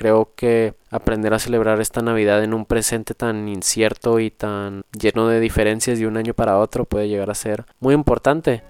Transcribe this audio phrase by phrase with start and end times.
[0.00, 5.28] creo que aprender a celebrar esta Navidad en un presente tan incierto y tan lleno
[5.28, 8.62] de diferencias de un año para otro puede llegar a ser muy importante.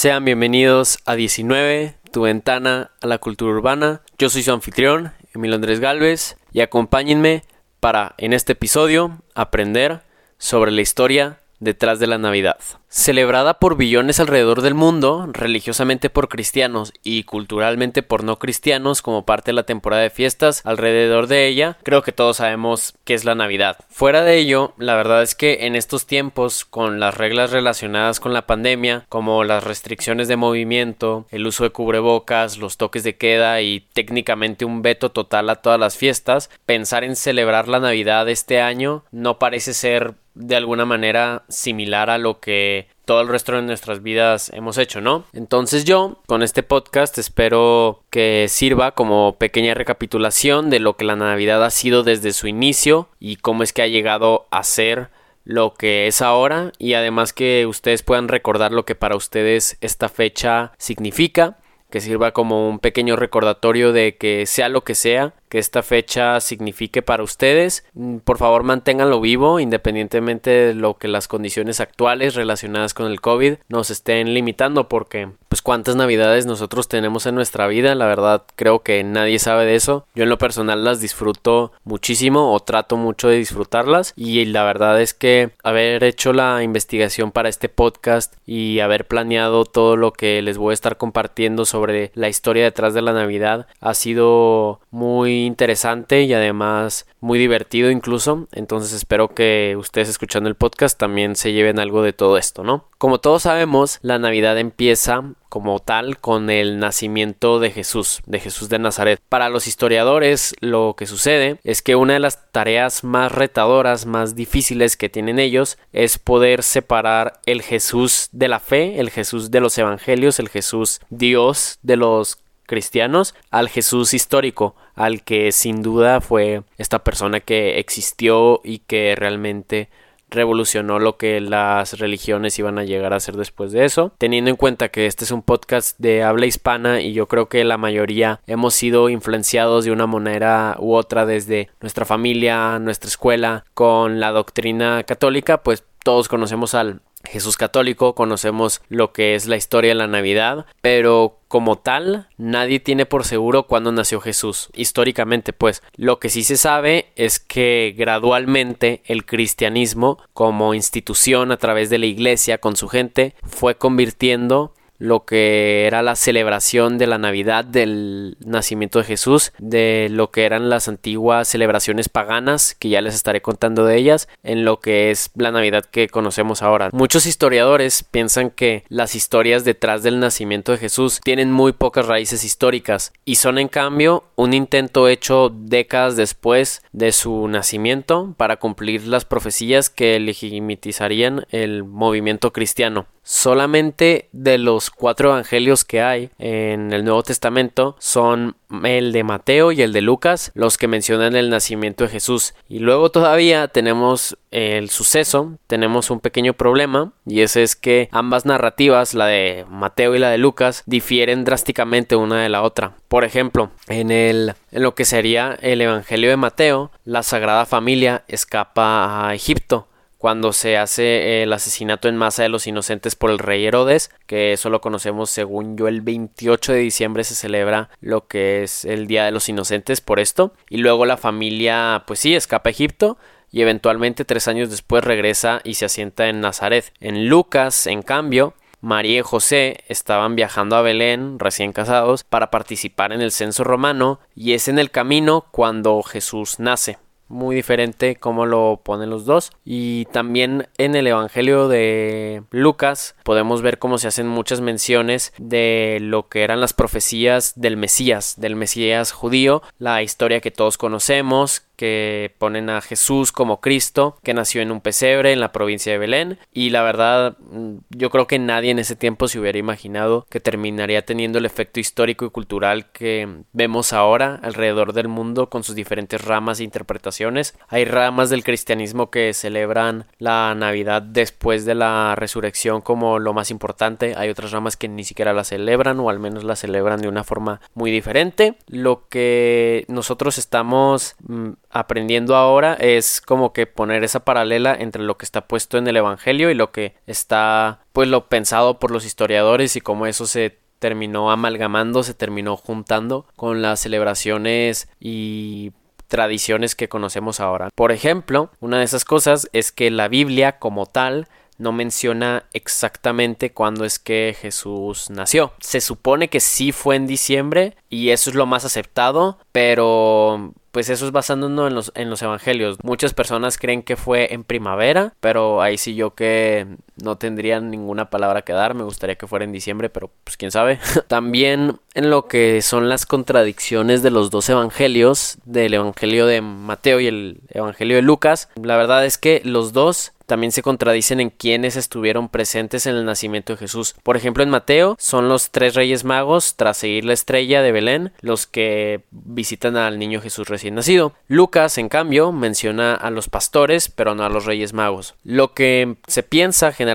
[0.00, 4.00] Sean bienvenidos a 19, tu ventana a la cultura urbana.
[4.18, 7.44] Yo soy su anfitrión, Emilio Andrés Galvez, y acompáñenme
[7.80, 10.00] para, en este episodio, aprender
[10.38, 12.58] sobre la historia detrás de la Navidad.
[12.88, 19.24] Celebrada por billones alrededor del mundo, religiosamente por cristianos y culturalmente por no cristianos como
[19.24, 23.24] parte de la temporada de fiestas alrededor de ella, creo que todos sabemos qué es
[23.24, 23.76] la Navidad.
[23.90, 28.32] Fuera de ello, la verdad es que en estos tiempos, con las reglas relacionadas con
[28.32, 33.60] la pandemia, como las restricciones de movimiento, el uso de cubrebocas, los toques de queda
[33.60, 38.60] y técnicamente un veto total a todas las fiestas, pensar en celebrar la Navidad este
[38.60, 43.62] año no parece ser de alguna manera similar a lo que todo el resto de
[43.62, 45.24] nuestras vidas hemos hecho, ¿no?
[45.32, 51.16] Entonces yo, con este podcast, espero que sirva como pequeña recapitulación de lo que la
[51.16, 55.10] Navidad ha sido desde su inicio y cómo es que ha llegado a ser
[55.44, 60.08] lo que es ahora y además que ustedes puedan recordar lo que para ustedes esta
[60.08, 61.58] fecha significa
[61.90, 66.40] que sirva como un pequeño recordatorio de que sea lo que sea que esta fecha
[66.40, 67.84] signifique para ustedes.
[67.92, 73.20] Mm, por favor, manténganlo vivo independientemente de lo que las condiciones actuales relacionadas con el
[73.20, 78.44] COVID nos estén limitando porque pues cuántas navidades nosotros tenemos en nuestra vida, la verdad
[78.54, 80.06] creo que nadie sabe de eso.
[80.14, 85.00] Yo en lo personal las disfruto muchísimo o trato mucho de disfrutarlas y la verdad
[85.00, 90.40] es que haber hecho la investigación para este podcast y haber planeado todo lo que
[90.40, 95.39] les voy a estar compartiendo sobre la historia detrás de la Navidad ha sido muy
[95.44, 98.48] interesante y además muy divertido incluso.
[98.52, 102.84] Entonces espero que ustedes escuchando el podcast también se lleven algo de todo esto, ¿no?
[102.98, 108.68] Como todos sabemos, la Navidad empieza como tal con el nacimiento de Jesús, de Jesús
[108.68, 109.20] de Nazaret.
[109.28, 114.36] Para los historiadores lo que sucede es que una de las tareas más retadoras, más
[114.36, 119.60] difíciles que tienen ellos es poder separar el Jesús de la fe, el Jesús de
[119.60, 122.38] los evangelios, el Jesús Dios de los
[122.70, 129.14] cristianos al Jesús histórico, al que sin duda fue esta persona que existió y que
[129.16, 129.88] realmente
[130.28, 134.12] revolucionó lo que las religiones iban a llegar a hacer después de eso.
[134.18, 137.64] Teniendo en cuenta que este es un podcast de habla hispana y yo creo que
[137.64, 143.64] la mayoría hemos sido influenciados de una manera u otra desde nuestra familia, nuestra escuela,
[143.74, 149.56] con la doctrina católica, pues todos conocemos al Jesús católico, conocemos lo que es la
[149.56, 155.52] historia de la Navidad, pero como tal, nadie tiene por seguro cuándo nació Jesús, históricamente
[155.52, 155.82] pues.
[155.96, 161.98] Lo que sí se sabe es que gradualmente el cristianismo como institución a través de
[161.98, 167.64] la iglesia con su gente fue convirtiendo lo que era la celebración de la Navidad
[167.64, 173.14] del nacimiento de Jesús, de lo que eran las antiguas celebraciones paganas, que ya les
[173.14, 176.90] estaré contando de ellas, en lo que es la Navidad que conocemos ahora.
[176.92, 182.44] Muchos historiadores piensan que las historias detrás del nacimiento de Jesús tienen muy pocas raíces
[182.44, 189.06] históricas y son en cambio un intento hecho décadas después de su nacimiento para cumplir
[189.06, 193.06] las profecías que legitimizarían el movimiento cristiano.
[193.22, 199.72] Solamente de los cuatro evangelios que hay en el Nuevo Testamento son el de Mateo
[199.72, 202.54] y el de Lucas los que mencionan el nacimiento de Jesús.
[202.68, 208.46] Y luego todavía tenemos el suceso, tenemos un pequeño problema y ese es que ambas
[208.46, 212.96] narrativas, la de Mateo y la de Lucas, difieren drásticamente una de la otra.
[213.08, 218.24] Por ejemplo, en el en lo que sería el evangelio de Mateo, la Sagrada Familia
[218.28, 219.88] escapa a Egipto
[220.20, 224.52] cuando se hace el asesinato en masa de los inocentes por el rey Herodes, que
[224.52, 229.06] eso lo conocemos según yo el 28 de diciembre se celebra lo que es el
[229.06, 233.16] Día de los Inocentes por esto, y luego la familia pues sí escapa a Egipto,
[233.50, 236.92] y eventualmente tres años después regresa y se asienta en Nazaret.
[237.00, 238.52] En Lucas, en cambio,
[238.82, 244.20] María y José estaban viajando a Belén, recién casados, para participar en el censo romano,
[244.34, 246.98] y es en el camino cuando Jesús nace.
[247.30, 249.52] Muy diferente como lo ponen los dos.
[249.64, 255.98] Y también en el Evangelio de Lucas podemos ver cómo se hacen muchas menciones de
[256.00, 261.62] lo que eran las profecías del Mesías, del Mesías judío, la historia que todos conocemos,
[261.76, 265.98] que ponen a Jesús como Cristo, que nació en un pesebre en la provincia de
[265.98, 266.38] Belén.
[266.52, 270.40] Y la verdad, mm, yo creo que nadie en ese tiempo se hubiera imaginado que
[270.40, 275.74] terminaría teniendo el efecto histórico y cultural que vemos ahora alrededor del mundo con sus
[275.74, 277.19] diferentes ramas e interpretaciones.
[277.68, 283.50] Hay ramas del cristianismo que celebran la Navidad después de la resurrección como lo más
[283.50, 284.14] importante.
[284.16, 287.22] Hay otras ramas que ni siquiera la celebran o al menos la celebran de una
[287.22, 288.54] forma muy diferente.
[288.68, 295.18] Lo que nosotros estamos mm, aprendiendo ahora es como que poner esa paralela entre lo
[295.18, 299.04] que está puesto en el Evangelio y lo que está pues lo pensado por los
[299.04, 305.72] historiadores y cómo eso se terminó amalgamando, se terminó juntando con las celebraciones y
[306.10, 307.70] tradiciones que conocemos ahora.
[307.74, 311.26] Por ejemplo, una de esas cosas es que la Biblia como tal
[311.56, 315.52] no menciona exactamente cuándo es que Jesús nació.
[315.60, 320.88] Se supone que sí fue en diciembre y eso es lo más aceptado, pero pues
[320.88, 322.78] eso es basándonos en los, en los evangelios.
[322.82, 326.66] Muchas personas creen que fue en primavera, pero ahí sí yo que
[327.02, 328.74] no tendría ninguna palabra que dar.
[328.74, 330.78] Me gustaría que fuera en diciembre, pero pues quién sabe.
[331.08, 337.00] También en lo que son las contradicciones de los dos evangelios, del evangelio de Mateo
[337.00, 341.30] y el evangelio de Lucas, la verdad es que los dos también se contradicen en
[341.30, 343.96] quienes estuvieron presentes en el nacimiento de Jesús.
[344.04, 348.12] Por ejemplo, en Mateo son los tres reyes magos, tras seguir la estrella de Belén,
[348.20, 351.14] los que visitan al niño Jesús recién nacido.
[351.26, 355.16] Lucas, en cambio, menciona a los pastores, pero no a los reyes magos.
[355.24, 356.89] Lo que se piensa generalmente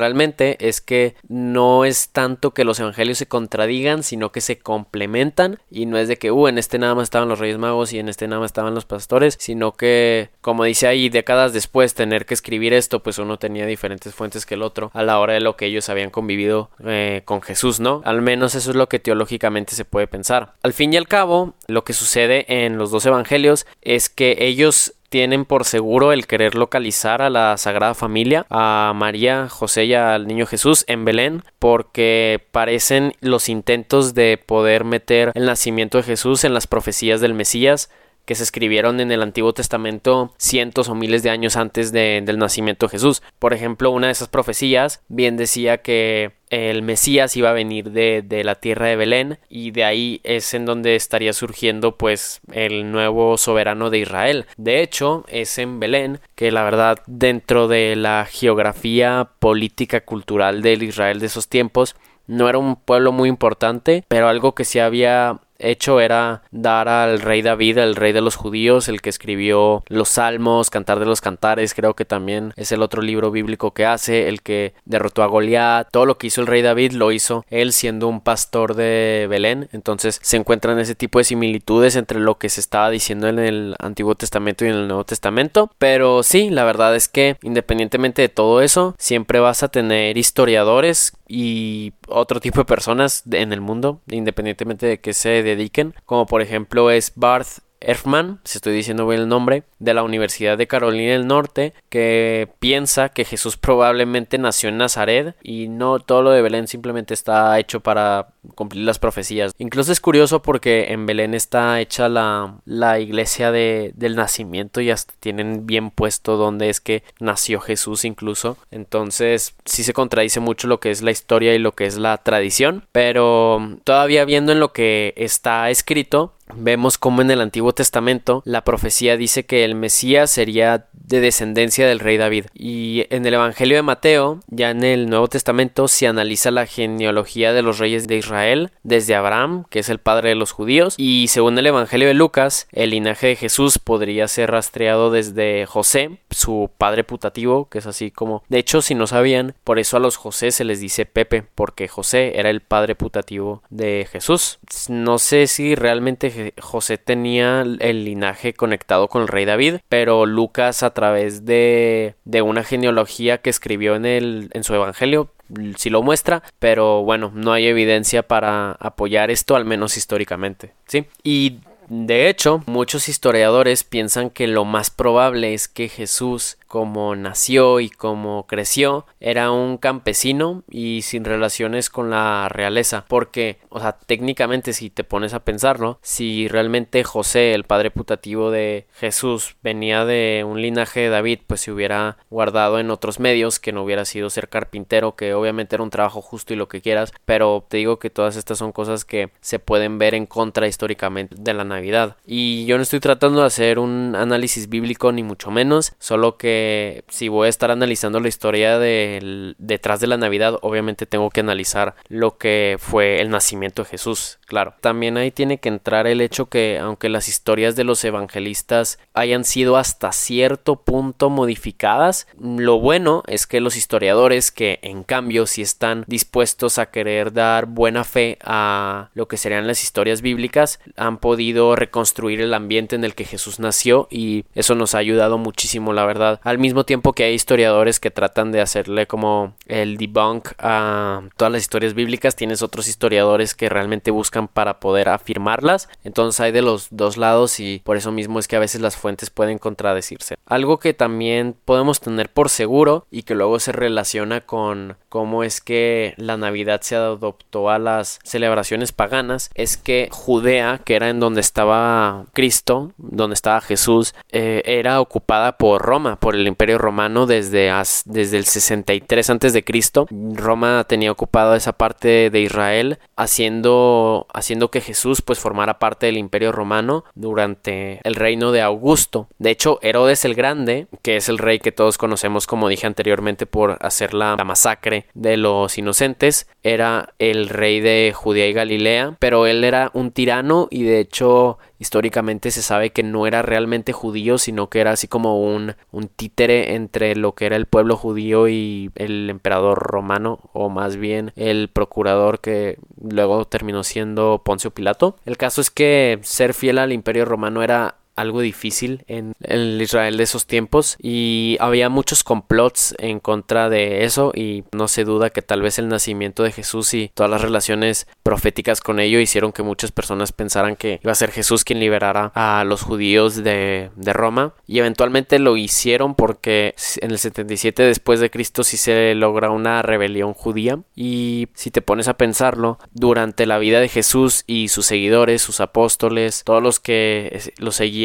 [0.60, 5.86] es que no es tanto que los evangelios se contradigan, sino que se complementan y
[5.86, 8.10] no es de que, uh, en este nada más estaban los reyes magos y en
[8.10, 12.34] este nada más estaban los pastores, sino que, como dice ahí, décadas después tener que
[12.34, 15.56] escribir esto, pues uno tenía diferentes fuentes que el otro a la hora de lo
[15.56, 18.02] que ellos habían convivido eh, con Jesús, ¿no?
[18.06, 20.54] Al menos eso es lo que teológicamente se puede pensar.
[20.64, 24.95] Al fin y al cabo, lo que sucede en los dos evangelios es que ellos
[25.10, 30.28] tienen por seguro el querer localizar a la Sagrada Familia, a María, José y al
[30.28, 36.44] Niño Jesús en Belén, porque parecen los intentos de poder meter el nacimiento de Jesús
[36.44, 37.90] en las profecías del Mesías
[38.26, 42.88] que se escribieron en el Antiguo Testamento cientos o miles de años antes del nacimiento
[42.88, 43.22] de Jesús.
[43.40, 48.22] Por ejemplo, una de esas profecías bien decía que el Mesías iba a venir de,
[48.22, 52.92] de, la tierra de Belén y de ahí es en donde estaría surgiendo pues el
[52.92, 54.46] nuevo soberano de Israel.
[54.58, 60.84] De hecho, es en Belén que la verdad dentro de la geografía política cultural del
[60.84, 61.96] Israel de esos tiempos
[62.28, 67.22] no era un pueblo muy importante, pero algo que se había hecho era dar al
[67.22, 71.22] rey David, el rey de los judíos, el que escribió los salmos, Cantar de los
[71.22, 75.28] Cantares, creo que también es el otro libro bíblico que hace, el que derrotó a
[75.28, 79.28] Goliat, todo lo que hizo el rey David lo hizo él siendo un pastor de
[79.30, 83.40] Belén, entonces se encuentran ese tipo de similitudes entre lo que se estaba diciendo en
[83.40, 88.22] el Antiguo Testamento y en el Nuevo Testamento, pero sí, la verdad es que independientemente
[88.22, 93.62] de todo eso, siempre vas a tener historiadores y otro tipo de personas en el
[93.62, 99.08] mundo, independientemente de que se dediquen, como por ejemplo es Barth Erfman, si estoy diciendo
[99.08, 104.38] bien el nombre, de la Universidad de Carolina del Norte, que piensa que Jesús probablemente
[104.38, 109.00] nació en Nazaret y no todo lo de Belén simplemente está hecho para cumplir las
[109.00, 109.54] profecías.
[109.58, 114.90] Incluso es curioso porque en Belén está hecha la, la iglesia de, del nacimiento y
[114.90, 118.58] hasta tienen bien puesto dónde es que nació Jesús incluso.
[118.72, 122.18] Entonces sí se contradice mucho lo que es la historia y lo que es la
[122.18, 128.42] tradición, pero todavía viendo en lo que está escrito, vemos como en el Antiguo Testamento
[128.46, 132.46] la profecía dice que el Mesías sería de descendencia del rey David.
[132.54, 137.54] Y en el Evangelio de Mateo, ya en el Nuevo Testamento, se analiza la genealogía
[137.54, 141.28] de los reyes de Israel desde Abraham, que es el padre de los judíos, y
[141.28, 146.72] según el Evangelio de Lucas, el linaje de Jesús podría ser rastreado desde José, su
[146.78, 148.44] padre putativo, que es así como...
[148.50, 151.88] De hecho, si no sabían, por eso a los José se les dice Pepe, porque
[151.88, 154.60] José era el padre putativo de Jesús.
[154.90, 160.84] No sé si realmente José tenía el linaje conectado con el rey David, pero Lucas
[160.84, 165.30] a través de, de una genealogía que escribió en, el, en su evangelio
[165.78, 171.06] si lo muestra, pero bueno, no hay evidencia para apoyar esto, al menos históricamente, ¿sí?
[171.24, 177.80] Y de hecho, muchos historiadores piensan que lo más probable es que Jesús cómo nació
[177.80, 183.94] y cómo creció, era un campesino y sin relaciones con la realeza, porque, o sea,
[183.94, 190.04] técnicamente si te pones a pensarlo, si realmente José, el padre putativo de Jesús, venía
[190.04, 194.04] de un linaje de David, pues se hubiera guardado en otros medios, que no hubiera
[194.04, 197.78] sido ser carpintero, que obviamente era un trabajo justo y lo que quieras, pero te
[197.78, 201.64] digo que todas estas son cosas que se pueden ver en contra históricamente de la
[201.64, 202.18] Navidad.
[202.26, 206.65] Y yo no estoy tratando de hacer un análisis bíblico ni mucho menos, solo que
[207.08, 211.96] si voy a estar analizando la historia detrás de la Navidad, obviamente tengo que analizar
[212.08, 214.74] lo que fue el nacimiento de Jesús, claro.
[214.82, 219.44] También ahí tiene que entrar el hecho que aunque las historias de los evangelistas hayan
[219.44, 225.62] sido hasta cierto punto modificadas, lo bueno es que los historiadores que en cambio si
[225.62, 231.18] están dispuestos a querer dar buena fe a lo que serían las historias bíblicas, han
[231.18, 235.94] podido reconstruir el ambiente en el que Jesús nació y eso nos ha ayudado muchísimo
[235.94, 236.40] la verdad.
[236.60, 241.62] Mismo tiempo que hay historiadores que tratan de hacerle como el debunk a todas las
[241.62, 245.90] historias bíblicas, tienes otros historiadores que realmente buscan para poder afirmarlas.
[246.04, 248.98] Entonces hay de los dos lados y por eso mismo es que a veces las
[248.98, 250.36] fuentes pueden contradecirse.
[250.46, 255.62] Algo que también podemos tener por seguro y que luego se relaciona con cómo es
[255.62, 261.20] que la Navidad se adoptó a las celebraciones paganas es que Judea, que era en
[261.20, 267.72] donde estaba Cristo, donde estaba Jesús, eh, era ocupada por Roma, el Imperio Romano desde,
[268.06, 270.08] desde el 63 antes de Cristo.
[270.12, 276.18] Roma tenía ocupada esa parte de Israel, haciendo, haciendo que Jesús pues formara parte del
[276.18, 279.28] Imperio Romano durante el reino de Augusto.
[279.40, 283.46] De hecho, Herodes el Grande, que es el rey que todos conocemos como dije anteriormente
[283.46, 289.46] por hacer la, masacre de los inocentes, era el rey de Judea y Galilea, pero
[289.46, 294.40] él era un tirano y de hecho históricamente se sabe que no era realmente judío,
[294.40, 298.48] sino que era así como un, un títere entre lo que era el pueblo judío
[298.48, 305.18] y el emperador romano, o más bien el procurador que luego terminó siendo Poncio Pilato.
[305.24, 310.18] El caso es que ser fiel al imperio romano era algo difícil en el Israel
[310.18, 315.30] de esos tiempos y había muchos complots en contra de eso y no se duda
[315.30, 319.52] que tal vez el nacimiento de Jesús y todas las relaciones proféticas con ello hicieron
[319.52, 323.90] que muchas personas pensaran que iba a ser Jesús quien liberara a los judíos de,
[323.96, 329.14] de Roma y eventualmente lo hicieron porque en el 77 después de Cristo sí se
[329.16, 334.44] logra una rebelión judía y si te pones a pensarlo durante la vida de Jesús
[334.48, 338.05] y sus seguidores, sus apóstoles, todos los que lo seguían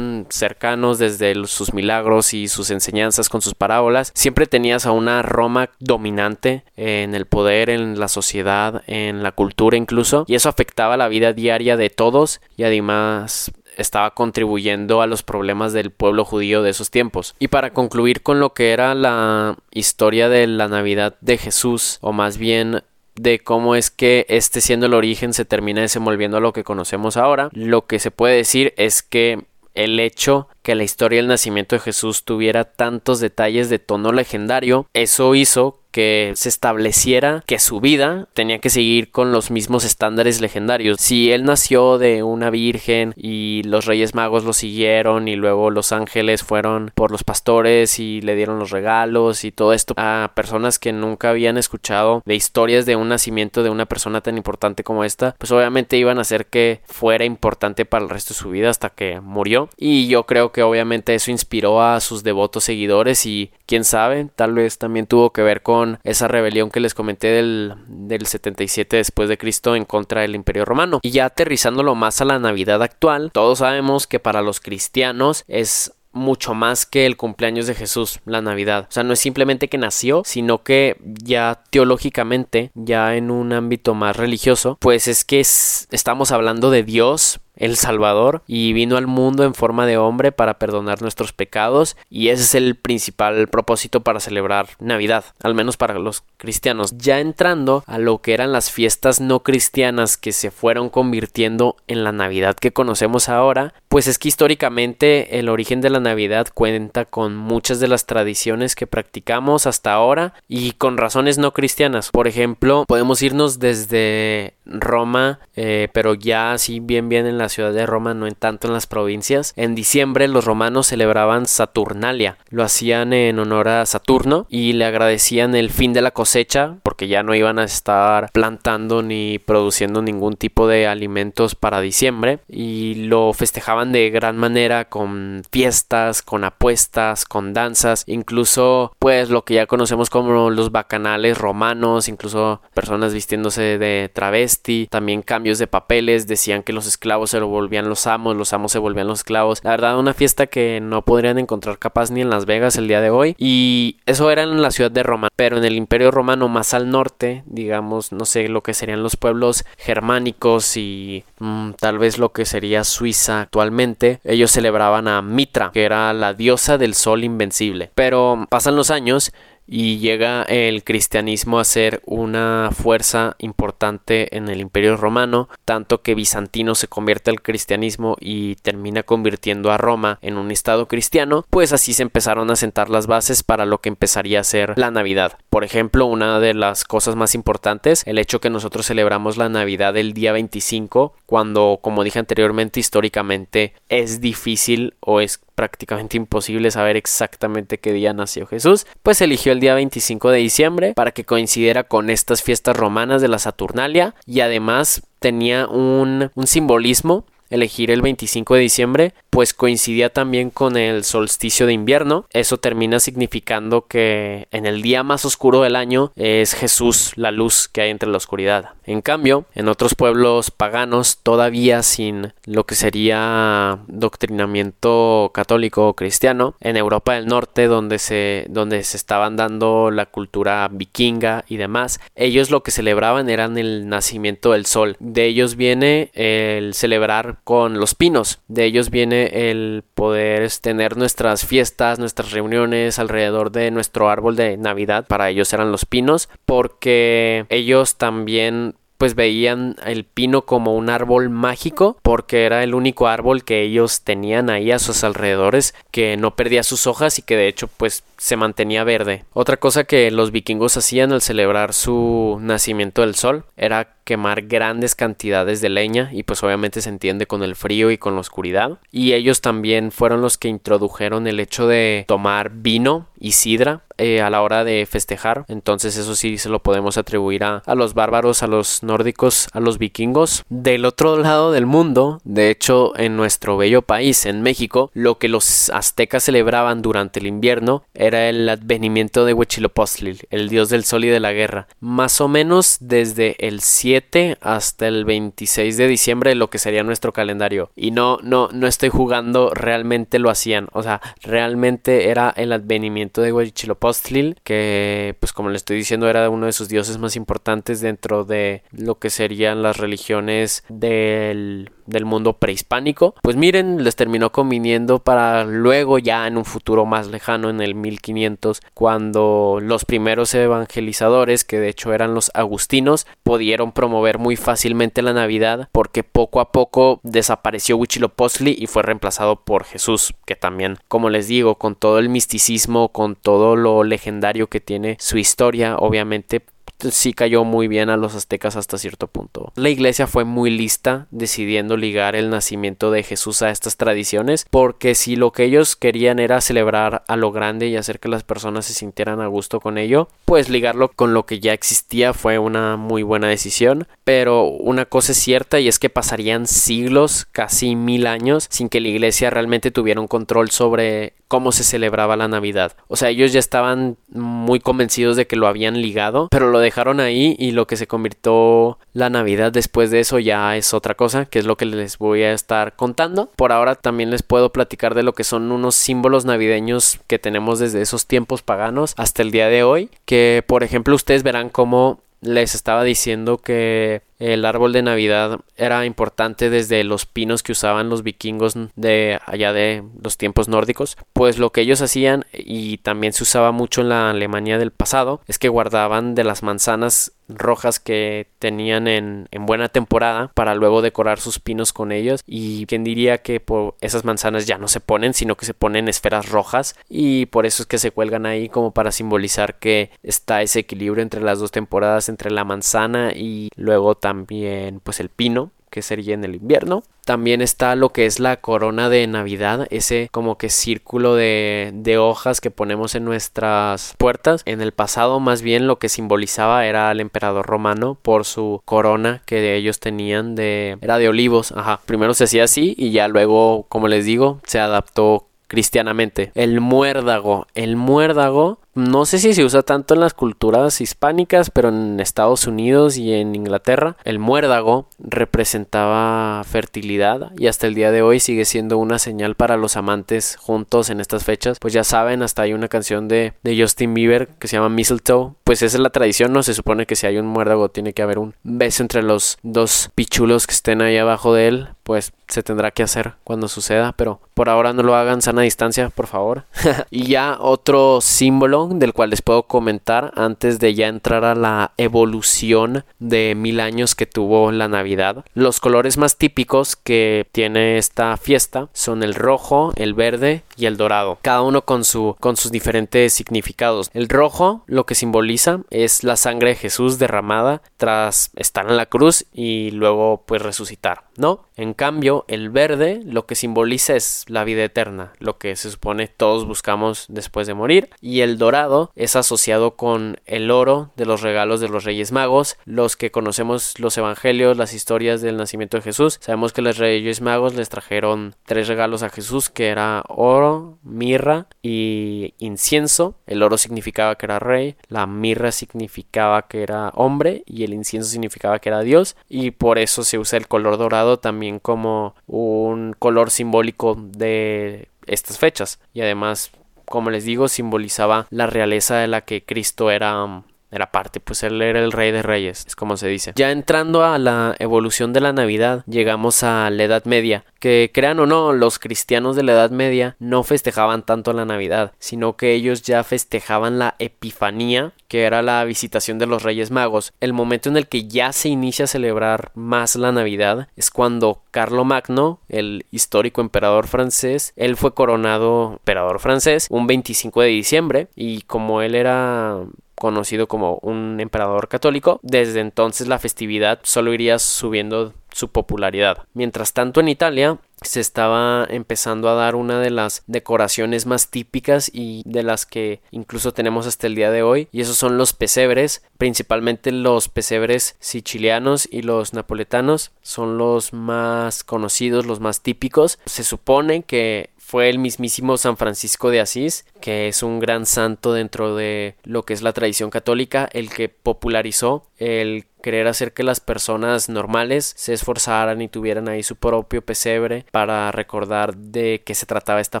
[0.28, 5.70] cercanos desde sus milagros y sus enseñanzas con sus parábolas, siempre tenías a una Roma
[5.78, 11.08] dominante en el poder, en la sociedad, en la cultura incluso, y eso afectaba la
[11.08, 16.70] vida diaria de todos y además estaba contribuyendo a los problemas del pueblo judío de
[16.70, 17.34] esos tiempos.
[17.38, 22.12] Y para concluir con lo que era la historia de la Navidad de Jesús, o
[22.12, 22.82] más bien
[23.14, 27.16] de cómo es que este siendo el origen se termina desenvolviendo a lo que conocemos
[27.16, 29.44] ahora, lo que se puede decir es que
[29.76, 34.86] el hecho que la historia del nacimiento de Jesús tuviera tantos detalles de tono legendario,
[34.92, 40.42] eso hizo que se estableciera que su vida tenía que seguir con los mismos estándares
[40.42, 40.98] legendarios.
[41.00, 45.92] Si él nació de una virgen y los reyes magos lo siguieron y luego los
[45.92, 50.78] ángeles fueron por los pastores y le dieron los regalos y todo esto a personas
[50.78, 55.02] que nunca habían escuchado de historias de un nacimiento de una persona tan importante como
[55.02, 58.68] esta, pues obviamente iban a hacer que fuera importante para el resto de su vida
[58.68, 59.70] hasta que murió.
[59.78, 64.52] Y yo creo que obviamente eso inspiró a sus devotos seguidores y quién sabe, tal
[64.52, 69.28] vez también tuvo que ver con esa rebelión que les comenté del, del 77 después
[69.28, 71.00] de Cristo en contra del Imperio Romano.
[71.02, 75.92] Y ya aterrizándolo más a la Navidad actual, todos sabemos que para los cristianos es
[76.16, 78.86] mucho más que el cumpleaños de Jesús, la Navidad.
[78.88, 83.94] O sea, no es simplemente que nació, sino que ya teológicamente, ya en un ámbito
[83.94, 89.44] más religioso, pues es que estamos hablando de Dios el Salvador, y vino al mundo
[89.44, 94.20] en forma de hombre para perdonar nuestros pecados, y ese es el principal propósito para
[94.20, 96.96] celebrar Navidad, al menos para los cristianos.
[96.98, 102.04] Ya entrando a lo que eran las fiestas no cristianas que se fueron convirtiendo en
[102.04, 107.04] la Navidad que conocemos ahora, pues es que históricamente el origen de la Navidad cuenta
[107.04, 112.10] con muchas de las tradiciones que practicamos hasta ahora y con razones no cristianas.
[112.10, 117.50] Por ejemplo, podemos irnos desde Roma, eh, pero ya así bien bien en la la
[117.50, 119.52] ciudad de Roma, no en tanto en las provincias.
[119.54, 125.54] En diciembre los romanos celebraban Saturnalia, lo hacían en honor a Saturno y le agradecían
[125.54, 130.34] el fin de la cosecha porque ya no iban a estar plantando ni produciendo ningún
[130.34, 132.40] tipo de alimentos para diciembre.
[132.48, 139.44] Y lo festejaban de gran manera con fiestas, con apuestas, con danzas, incluso pues lo
[139.44, 145.68] que ya conocemos como los bacanales romanos, incluso personas vistiéndose de travesti, también cambios de
[145.68, 149.60] papeles, decían que los esclavos se volvían los amos, los amos se volvían los esclavos.
[149.62, 153.00] La verdad, una fiesta que no podrían encontrar capaz ni en Las Vegas el día
[153.00, 153.34] de hoy.
[153.38, 155.28] Y eso era en la ciudad de Roma.
[155.36, 159.16] Pero en el Imperio Romano más al norte, digamos, no sé, lo que serían los
[159.16, 165.70] pueblos germánicos y mm, tal vez lo que sería Suiza actualmente, ellos celebraban a Mitra,
[165.72, 167.90] que era la diosa del sol invencible.
[167.94, 169.32] Pero pasan los años
[169.66, 176.14] y llega el cristianismo a ser una fuerza importante en el imperio romano, tanto que
[176.14, 181.72] Bizantino se convierte al cristianismo y termina convirtiendo a Roma en un estado cristiano, pues
[181.72, 185.38] así se empezaron a sentar las bases para lo que empezaría a ser la Navidad.
[185.50, 189.96] Por ejemplo, una de las cosas más importantes, el hecho que nosotros celebramos la Navidad
[189.96, 196.96] el día 25, cuando, como dije anteriormente, históricamente es difícil o es prácticamente imposible saber
[196.96, 201.82] exactamente qué día nació Jesús, pues eligió el día 25 de diciembre para que coincidiera
[201.82, 208.02] con estas fiestas romanas de la Saturnalia y además tenía un, un simbolismo elegir el
[208.02, 212.24] 25 de diciembre, pues coincidía también con el solsticio de invierno.
[212.32, 217.68] Eso termina significando que en el día más oscuro del año es Jesús la luz
[217.68, 218.70] que hay entre la oscuridad.
[218.86, 226.54] En cambio, en otros pueblos paganos, todavía sin lo que sería doctrinamiento católico o cristiano,
[226.60, 232.00] en Europa del Norte, donde se, donde se estaban dando la cultura vikinga y demás,
[232.14, 234.96] ellos lo que celebraban eran el nacimiento del sol.
[234.98, 238.38] De ellos viene el celebrar con los pinos.
[238.46, 244.56] De ellos viene el poder tener nuestras fiestas, nuestras reuniones alrededor de nuestro árbol de
[244.56, 245.06] Navidad.
[245.06, 251.28] Para ellos eran los pinos porque ellos también pues veían el pino como un árbol
[251.28, 256.34] mágico porque era el único árbol que ellos tenían ahí a sus alrededores que no
[256.34, 259.24] perdía sus hojas y que de hecho pues se mantenía verde.
[259.32, 264.94] Otra cosa que los vikingos hacían al celebrar su nacimiento del sol era quemar grandes
[264.94, 268.78] cantidades de leña y pues obviamente se entiende con el frío y con la oscuridad.
[268.92, 274.20] Y ellos también fueron los que introdujeron el hecho de tomar vino y sidra eh,
[274.20, 275.44] a la hora de festejar.
[275.48, 279.60] Entonces eso sí se lo podemos atribuir a, a los bárbaros a los nórdicos a
[279.60, 280.44] los vikingos.
[280.48, 285.28] Del otro lado del mundo de hecho en nuestro bello país en México lo que
[285.28, 291.04] los aztecas celebraban durante el invierno era el advenimiento de Huitzilopochtli el dios del sol
[291.04, 291.66] y de la guerra.
[291.80, 293.60] Más o menos desde el
[293.96, 297.70] 7 hasta el 26 de diciembre lo que sería nuestro calendario.
[297.74, 300.68] Y no, no, no estoy jugando, realmente lo hacían.
[300.72, 306.28] O sea, realmente era el advenimiento de Huitzilopochtli, que pues como le estoy diciendo era
[306.28, 312.04] uno de sus dioses más importantes dentro de lo que serían las religiones del del
[312.04, 317.50] mundo prehispánico, pues miren, les terminó conviniendo para luego ya en un futuro más lejano,
[317.50, 324.18] en el 1500, cuando los primeros evangelizadores, que de hecho eran los agustinos, pudieron promover
[324.18, 330.14] muy fácilmente la Navidad porque poco a poco desapareció Huitzilopochtli y fue reemplazado por Jesús,
[330.24, 334.96] que también, como les digo, con todo el misticismo, con todo lo legendario que tiene
[335.00, 336.42] su historia, obviamente
[336.90, 339.52] sí cayó muy bien a los aztecas hasta cierto punto.
[339.56, 344.94] La iglesia fue muy lista decidiendo ligar el nacimiento de Jesús a estas tradiciones porque
[344.94, 348.66] si lo que ellos querían era celebrar a lo grande y hacer que las personas
[348.66, 352.76] se sintieran a gusto con ello, pues ligarlo con lo que ya existía fue una
[352.76, 353.86] muy buena decisión.
[354.04, 358.80] Pero una cosa es cierta y es que pasarían siglos, casi mil años, sin que
[358.80, 362.76] la iglesia realmente tuviera un control sobre cómo se celebraba la Navidad.
[362.88, 367.00] O sea, ellos ya estaban muy convencidos de que lo habían ligado, pero lo dejaron
[367.00, 371.26] ahí y lo que se convirtió la Navidad después de eso ya es otra cosa,
[371.26, 373.30] que es lo que les voy a estar contando.
[373.36, 377.58] Por ahora también les puedo platicar de lo que son unos símbolos navideños que tenemos
[377.58, 382.00] desde esos tiempos paganos hasta el día de hoy, que por ejemplo ustedes verán cómo
[382.20, 387.88] les estaba diciendo que el árbol de Navidad era importante desde los pinos que usaban
[387.88, 390.96] los vikingos de allá de los tiempos nórdicos.
[391.12, 395.20] Pues lo que ellos hacían, y también se usaba mucho en la Alemania del pasado,
[395.26, 400.82] es que guardaban de las manzanas rojas que tenían en, en buena temporada para luego
[400.82, 402.22] decorar sus pinos con ellos.
[402.26, 405.88] Y quien diría que por esas manzanas ya no se ponen, sino que se ponen
[405.88, 406.76] esferas rojas.
[406.88, 411.02] Y por eso es que se cuelgan ahí como para simbolizar que está ese equilibrio
[411.02, 416.14] entre las dos temporadas, entre la manzana y luego también pues el pino que sería
[416.14, 416.84] en el invierno.
[417.04, 421.98] También está lo que es la corona de Navidad, ese como que círculo de, de
[421.98, 424.40] hojas que ponemos en nuestras puertas.
[424.46, 429.20] En el pasado más bien lo que simbolizaba era al emperador romano por su corona
[429.26, 430.78] que ellos tenían de...
[430.80, 431.80] era de olivos, ajá.
[431.84, 436.32] Primero se hacía así y ya luego, como les digo, se adaptó cristianamente.
[436.34, 437.48] El muérdago.
[437.54, 442.46] El muérdago no sé si se usa tanto en las culturas hispánicas, pero en Estados
[442.46, 448.44] Unidos y en Inglaterra, el muérdago representaba fertilidad y hasta el día de hoy sigue
[448.44, 451.58] siendo una señal para los amantes juntos en estas fechas.
[451.58, 455.32] Pues ya saben, hasta hay una canción de, Justin Bieber que se llama Mistletoe.
[455.42, 456.42] Pues esa es la tradición, ¿no?
[456.42, 459.90] Se supone que si hay un muérdago tiene que haber un beso entre los dos
[459.94, 461.68] pichulos que estén ahí abajo de él.
[461.86, 465.88] Pues se tendrá que hacer cuando suceda, pero por ahora no lo hagan sana distancia,
[465.88, 466.42] por favor.
[466.90, 471.70] y ya otro símbolo del cual les puedo comentar antes de ya entrar a la
[471.76, 475.24] evolución de mil años que tuvo la Navidad.
[475.32, 480.76] Los colores más típicos que tiene esta fiesta son el rojo, el verde y el
[480.76, 483.90] dorado, cada uno con, su, con sus diferentes significados.
[483.94, 488.86] El rojo lo que simboliza es la sangre de Jesús derramada tras estar en la
[488.86, 491.46] cruz y luego pues resucitar, ¿no?
[491.56, 496.08] En cambio, el verde lo que simboliza es la vida eterna, lo que se supone
[496.08, 501.22] todos buscamos después de morir, y el dorado es asociado con el oro de los
[501.22, 502.56] regalos de los Reyes Magos.
[502.64, 507.20] Los que conocemos los evangelios, las historias del nacimiento de Jesús, sabemos que los Reyes
[507.20, 510.45] Magos les trajeron tres regalos a Jesús, que era oro,
[510.82, 513.16] mirra y incienso.
[513.26, 518.10] El oro significaba que era rey, la mirra significaba que era hombre y el incienso
[518.10, 519.16] significaba que era Dios.
[519.28, 525.38] Y por eso se usa el color dorado también como un color simbólico de estas
[525.38, 526.50] fechas y además
[526.86, 530.44] como les digo, simbolizaba la realeza de la que Cristo era um,
[530.76, 533.32] era parte, pues él era el rey de reyes, es como se dice.
[533.36, 538.20] Ya entrando a la evolución de la Navidad, llegamos a la Edad Media, que crean
[538.20, 542.52] o no, los cristianos de la Edad Media no festejaban tanto la Navidad, sino que
[542.52, 547.12] ellos ya festejaban la Epifanía, que era la visitación de los Reyes Magos.
[547.20, 551.42] El momento en el que ya se inicia a celebrar más la Navidad es cuando
[551.50, 558.08] Carlo Magno, el histórico emperador francés, él fue coronado emperador francés un 25 de diciembre
[558.14, 559.58] y como él era
[559.96, 566.24] conocido como un emperador católico, desde entonces la festividad solo iría subiendo su popularidad.
[566.32, 571.90] Mientras tanto en Italia se estaba empezando a dar una de las decoraciones más típicas
[571.92, 575.34] y de las que incluso tenemos hasta el día de hoy y esos son los
[575.34, 583.18] pesebres principalmente los pesebres sicilianos y los napoletanos son los más conocidos los más típicos
[583.26, 588.32] se supone que fue el mismísimo San Francisco de Asís, que es un gran santo
[588.32, 593.42] dentro de lo que es la tradición católica, el que popularizó el querer hacer que
[593.42, 599.34] las personas normales se esforzaran y tuvieran ahí su propio pesebre para recordar de qué
[599.34, 600.00] se trataba esta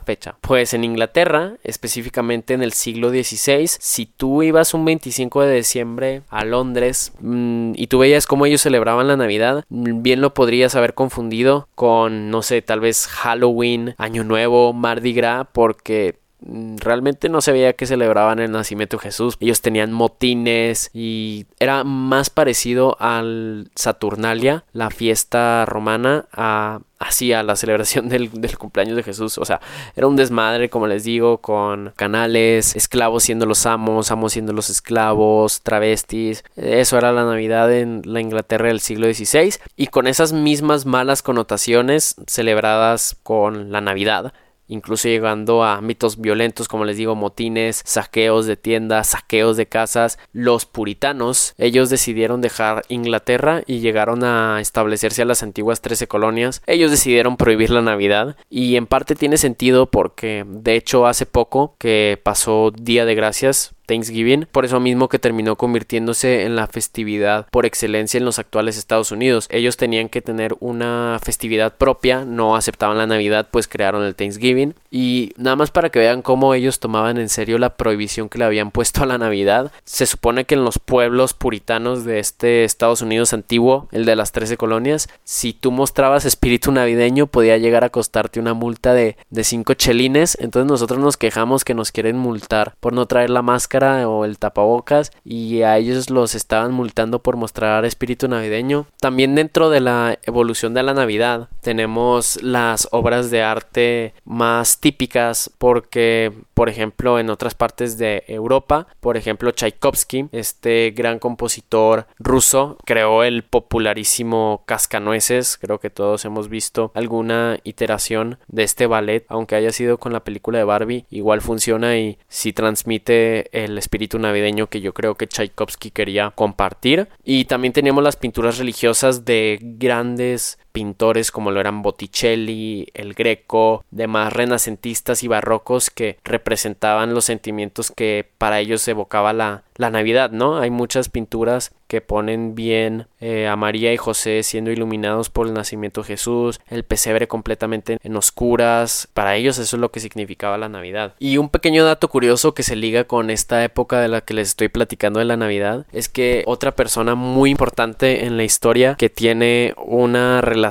[0.00, 0.36] fecha.
[0.40, 6.22] Pues en Inglaterra, específicamente en el siglo XVI, si tú ibas un 25 de diciembre
[6.28, 10.76] a Londres mm, y tú veías cómo ellos celebraban la Navidad, mm, bien lo podrías
[10.76, 17.40] haber confundido con, no sé, tal vez Halloween, Año Nuevo, Mardi Gras, porque realmente no
[17.40, 19.36] se veía que celebraban el nacimiento de Jesús.
[19.40, 27.42] Ellos tenían motines y era más parecido al Saturnalia, la fiesta romana, a así a
[27.42, 29.38] la celebración del, del, cumpleaños de Jesús.
[29.38, 29.60] O sea,
[29.94, 34.70] era un desmadre, como les digo, con canales, esclavos siendo los amos, amos siendo los
[34.70, 36.44] esclavos, travestis.
[36.56, 39.54] Eso era la Navidad en la Inglaterra del siglo XVI.
[39.76, 44.32] Y con esas mismas malas connotaciones celebradas con la Navidad
[44.68, 50.18] incluso llegando a mitos violentos como les digo motines, saqueos de tiendas, saqueos de casas.
[50.32, 56.62] Los puritanos, ellos decidieron dejar Inglaterra y llegaron a establecerse a las antiguas 13 colonias.
[56.66, 61.76] Ellos decidieron prohibir la Navidad y en parte tiene sentido porque de hecho hace poco
[61.78, 67.46] que pasó Día de Gracias Thanksgiving, por eso mismo que terminó convirtiéndose en la festividad
[67.50, 69.46] por excelencia en los actuales Estados Unidos.
[69.50, 74.74] Ellos tenían que tener una festividad propia, no aceptaban la Navidad, pues crearon el Thanksgiving.
[74.90, 78.44] Y nada más para que vean cómo ellos tomaban en serio la prohibición que le
[78.44, 79.70] habían puesto a la Navidad.
[79.84, 84.32] Se supone que en los pueblos puritanos de este Estados Unidos antiguo, el de las
[84.32, 89.74] 13 colonias, si tú mostrabas espíritu navideño podía llegar a costarte una multa de 5
[89.74, 90.36] chelines.
[90.40, 94.38] Entonces nosotros nos quejamos que nos quieren multar por no traer la máscara o el
[94.38, 98.86] tapabocas y a ellos los estaban multando por mostrar espíritu navideño.
[99.00, 105.50] También dentro de la evolución de la Navidad tenemos las obras de arte más típicas
[105.58, 112.78] porque por ejemplo en otras partes de Europa, por ejemplo Tchaikovsky, este gran compositor ruso,
[112.84, 119.54] creó el popularísimo Cascanueces, creo que todos hemos visto alguna iteración de este ballet, aunque
[119.54, 124.68] haya sido con la película de Barbie, igual funciona y si transmite el espíritu navideño
[124.68, 127.08] que yo creo que Tchaikovsky quería compartir.
[127.24, 133.82] Y también teníamos las pinturas religiosas de grandes pintores como lo eran Botticelli, el Greco,
[133.90, 140.32] demás renacentistas y barrocos que representaban los sentimientos que para ellos evocaba la, la Navidad,
[140.32, 140.58] ¿no?
[140.58, 145.54] Hay muchas pinturas que ponen bien eh, a María y José siendo iluminados por el
[145.54, 150.58] nacimiento de Jesús, el pesebre completamente en oscuras, para ellos eso es lo que significaba
[150.58, 151.14] la Navidad.
[151.18, 154.48] Y un pequeño dato curioso que se liga con esta época de la que les
[154.48, 159.08] estoy platicando de la Navidad es que otra persona muy importante en la historia que
[159.08, 160.65] tiene una relación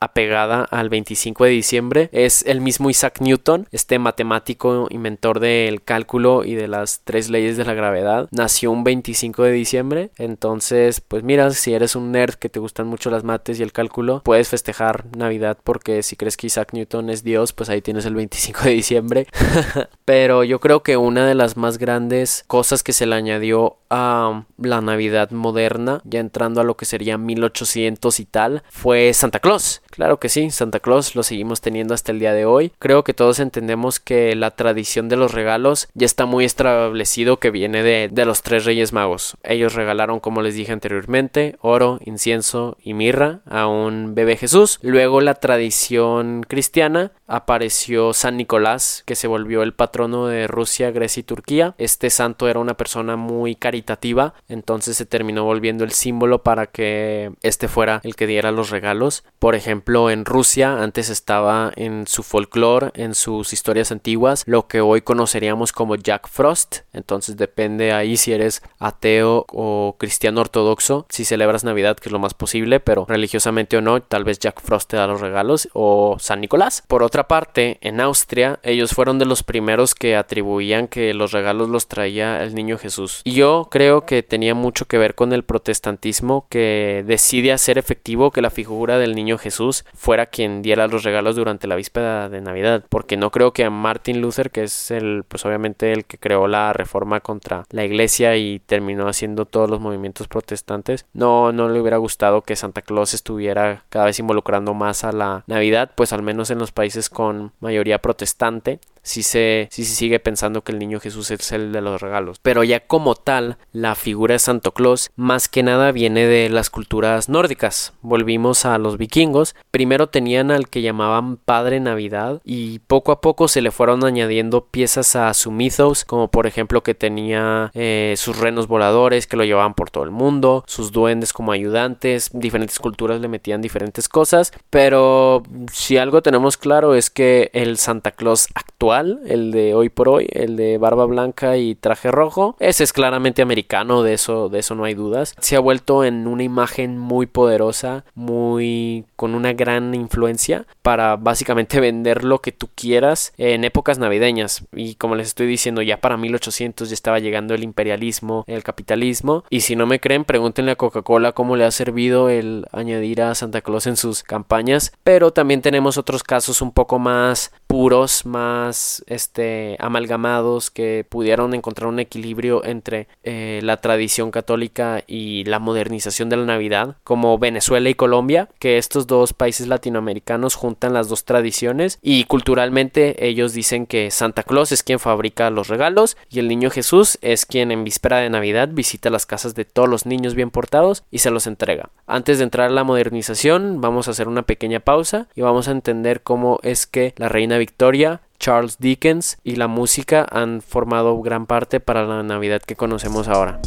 [0.00, 6.44] apegada al 25 de diciembre es el mismo Isaac Newton, este matemático inventor del cálculo
[6.44, 10.10] y de las tres leyes de la gravedad nació un 25 de diciembre.
[10.16, 13.72] Entonces, pues mira, si eres un nerd que te gustan mucho las mates y el
[13.72, 18.06] cálculo, puedes festejar Navidad porque si crees que Isaac Newton es Dios, pues ahí tienes
[18.06, 19.26] el 25 de diciembre.
[20.04, 24.44] Pero yo creo que una de las más grandes cosas que se le añadió a
[24.58, 29.82] la Navidad moderna, ya entrando a lo que sería 1800 y tal, fue Santa Claus.
[29.90, 32.70] Claro que sí, Santa Claus lo seguimos teniendo hasta el día de hoy.
[32.78, 37.50] Creo que todos entendemos que la tradición de los regalos ya está muy establecido que
[37.50, 39.36] viene de, de los tres reyes magos.
[39.42, 44.78] Ellos regalaron, como les dije anteriormente, oro, incienso y mirra a un bebé Jesús.
[44.80, 51.22] Luego la tradición cristiana apareció San Nicolás, que se volvió el patrono de Rusia, Grecia
[51.22, 51.74] y Turquía.
[51.78, 57.32] Este santo era una persona muy caritativa, entonces se terminó volviendo el símbolo para que
[57.42, 59.15] este fuera el que diera los regalos.
[59.38, 64.80] Por ejemplo, en Rusia antes estaba en su folclore, en sus historias antiguas, lo que
[64.80, 66.78] hoy conoceríamos como Jack Frost.
[66.92, 72.18] Entonces depende ahí si eres ateo o cristiano ortodoxo, si celebras Navidad, que es lo
[72.18, 76.16] más posible, pero religiosamente o no, tal vez Jack Frost te da los regalos o
[76.18, 76.82] San Nicolás.
[76.88, 81.68] Por otra parte, en Austria, ellos fueron de los primeros que atribuían que los regalos
[81.68, 83.20] los traía el niño Jesús.
[83.24, 88.30] Y yo creo que tenía mucho que ver con el protestantismo que decide hacer efectivo
[88.30, 92.40] que la figura del niño Jesús fuera quien diera los regalos durante la víspera de
[92.40, 96.18] Navidad, porque no creo que a Martin Luther, que es el, pues obviamente el que
[96.18, 101.68] creó la reforma contra la iglesia y terminó haciendo todos los movimientos protestantes, no, no
[101.68, 106.12] le hubiera gustado que Santa Claus estuviera cada vez involucrando más a la Navidad, pues
[106.12, 110.80] al menos en los países con mayoría protestante si se, se sigue pensando que el
[110.80, 112.40] niño Jesús es el de los regalos.
[112.42, 116.70] Pero ya como tal, la figura de Santo Claus más que nada viene de las
[116.70, 117.92] culturas nórdicas.
[118.02, 119.54] Volvimos a los vikingos.
[119.70, 124.66] Primero tenían al que llamaban Padre Navidad y poco a poco se le fueron añadiendo
[124.66, 129.44] piezas a su mythos, como por ejemplo que tenía eh, sus renos voladores que lo
[129.44, 134.52] llevaban por todo el mundo, sus duendes como ayudantes, diferentes culturas le metían diferentes cosas,
[134.68, 140.08] pero si algo tenemos claro es que el Santa Claus actual el de hoy por
[140.08, 142.56] hoy, el de barba blanca y traje rojo.
[142.60, 145.34] Ese es claramente americano, de eso, de eso no hay dudas.
[145.40, 151.80] Se ha vuelto en una imagen muy poderosa, muy con una gran influencia para básicamente
[151.80, 154.64] vender lo que tú quieras en épocas navideñas.
[154.74, 159.44] Y como les estoy diciendo, ya para 1800 ya estaba llegando el imperialismo, el capitalismo.
[159.50, 163.34] Y si no me creen, pregúntenle a Coca-Cola cómo le ha servido el añadir a
[163.34, 164.92] Santa Claus en sus campañas.
[165.02, 171.88] Pero también tenemos otros casos un poco más puros, más este, amalgamados, que pudieron encontrar
[171.88, 177.88] un equilibrio entre eh, la tradición católica y la modernización de la Navidad, como Venezuela
[177.88, 183.86] y Colombia, que estos dos países latinoamericanos juntan las dos tradiciones y culturalmente ellos dicen
[183.86, 187.84] que Santa Claus es quien fabrica los regalos y el niño Jesús es quien en
[187.84, 191.46] víspera de Navidad visita las casas de todos los niños bien portados y se los
[191.46, 191.90] entrega.
[192.06, 195.72] Antes de entrar a la modernización, vamos a hacer una pequeña pausa y vamos a
[195.72, 201.46] entender cómo es que la reina Victoria Charles Dickens y la música han formado gran
[201.46, 203.60] parte para la Navidad que conocemos ahora.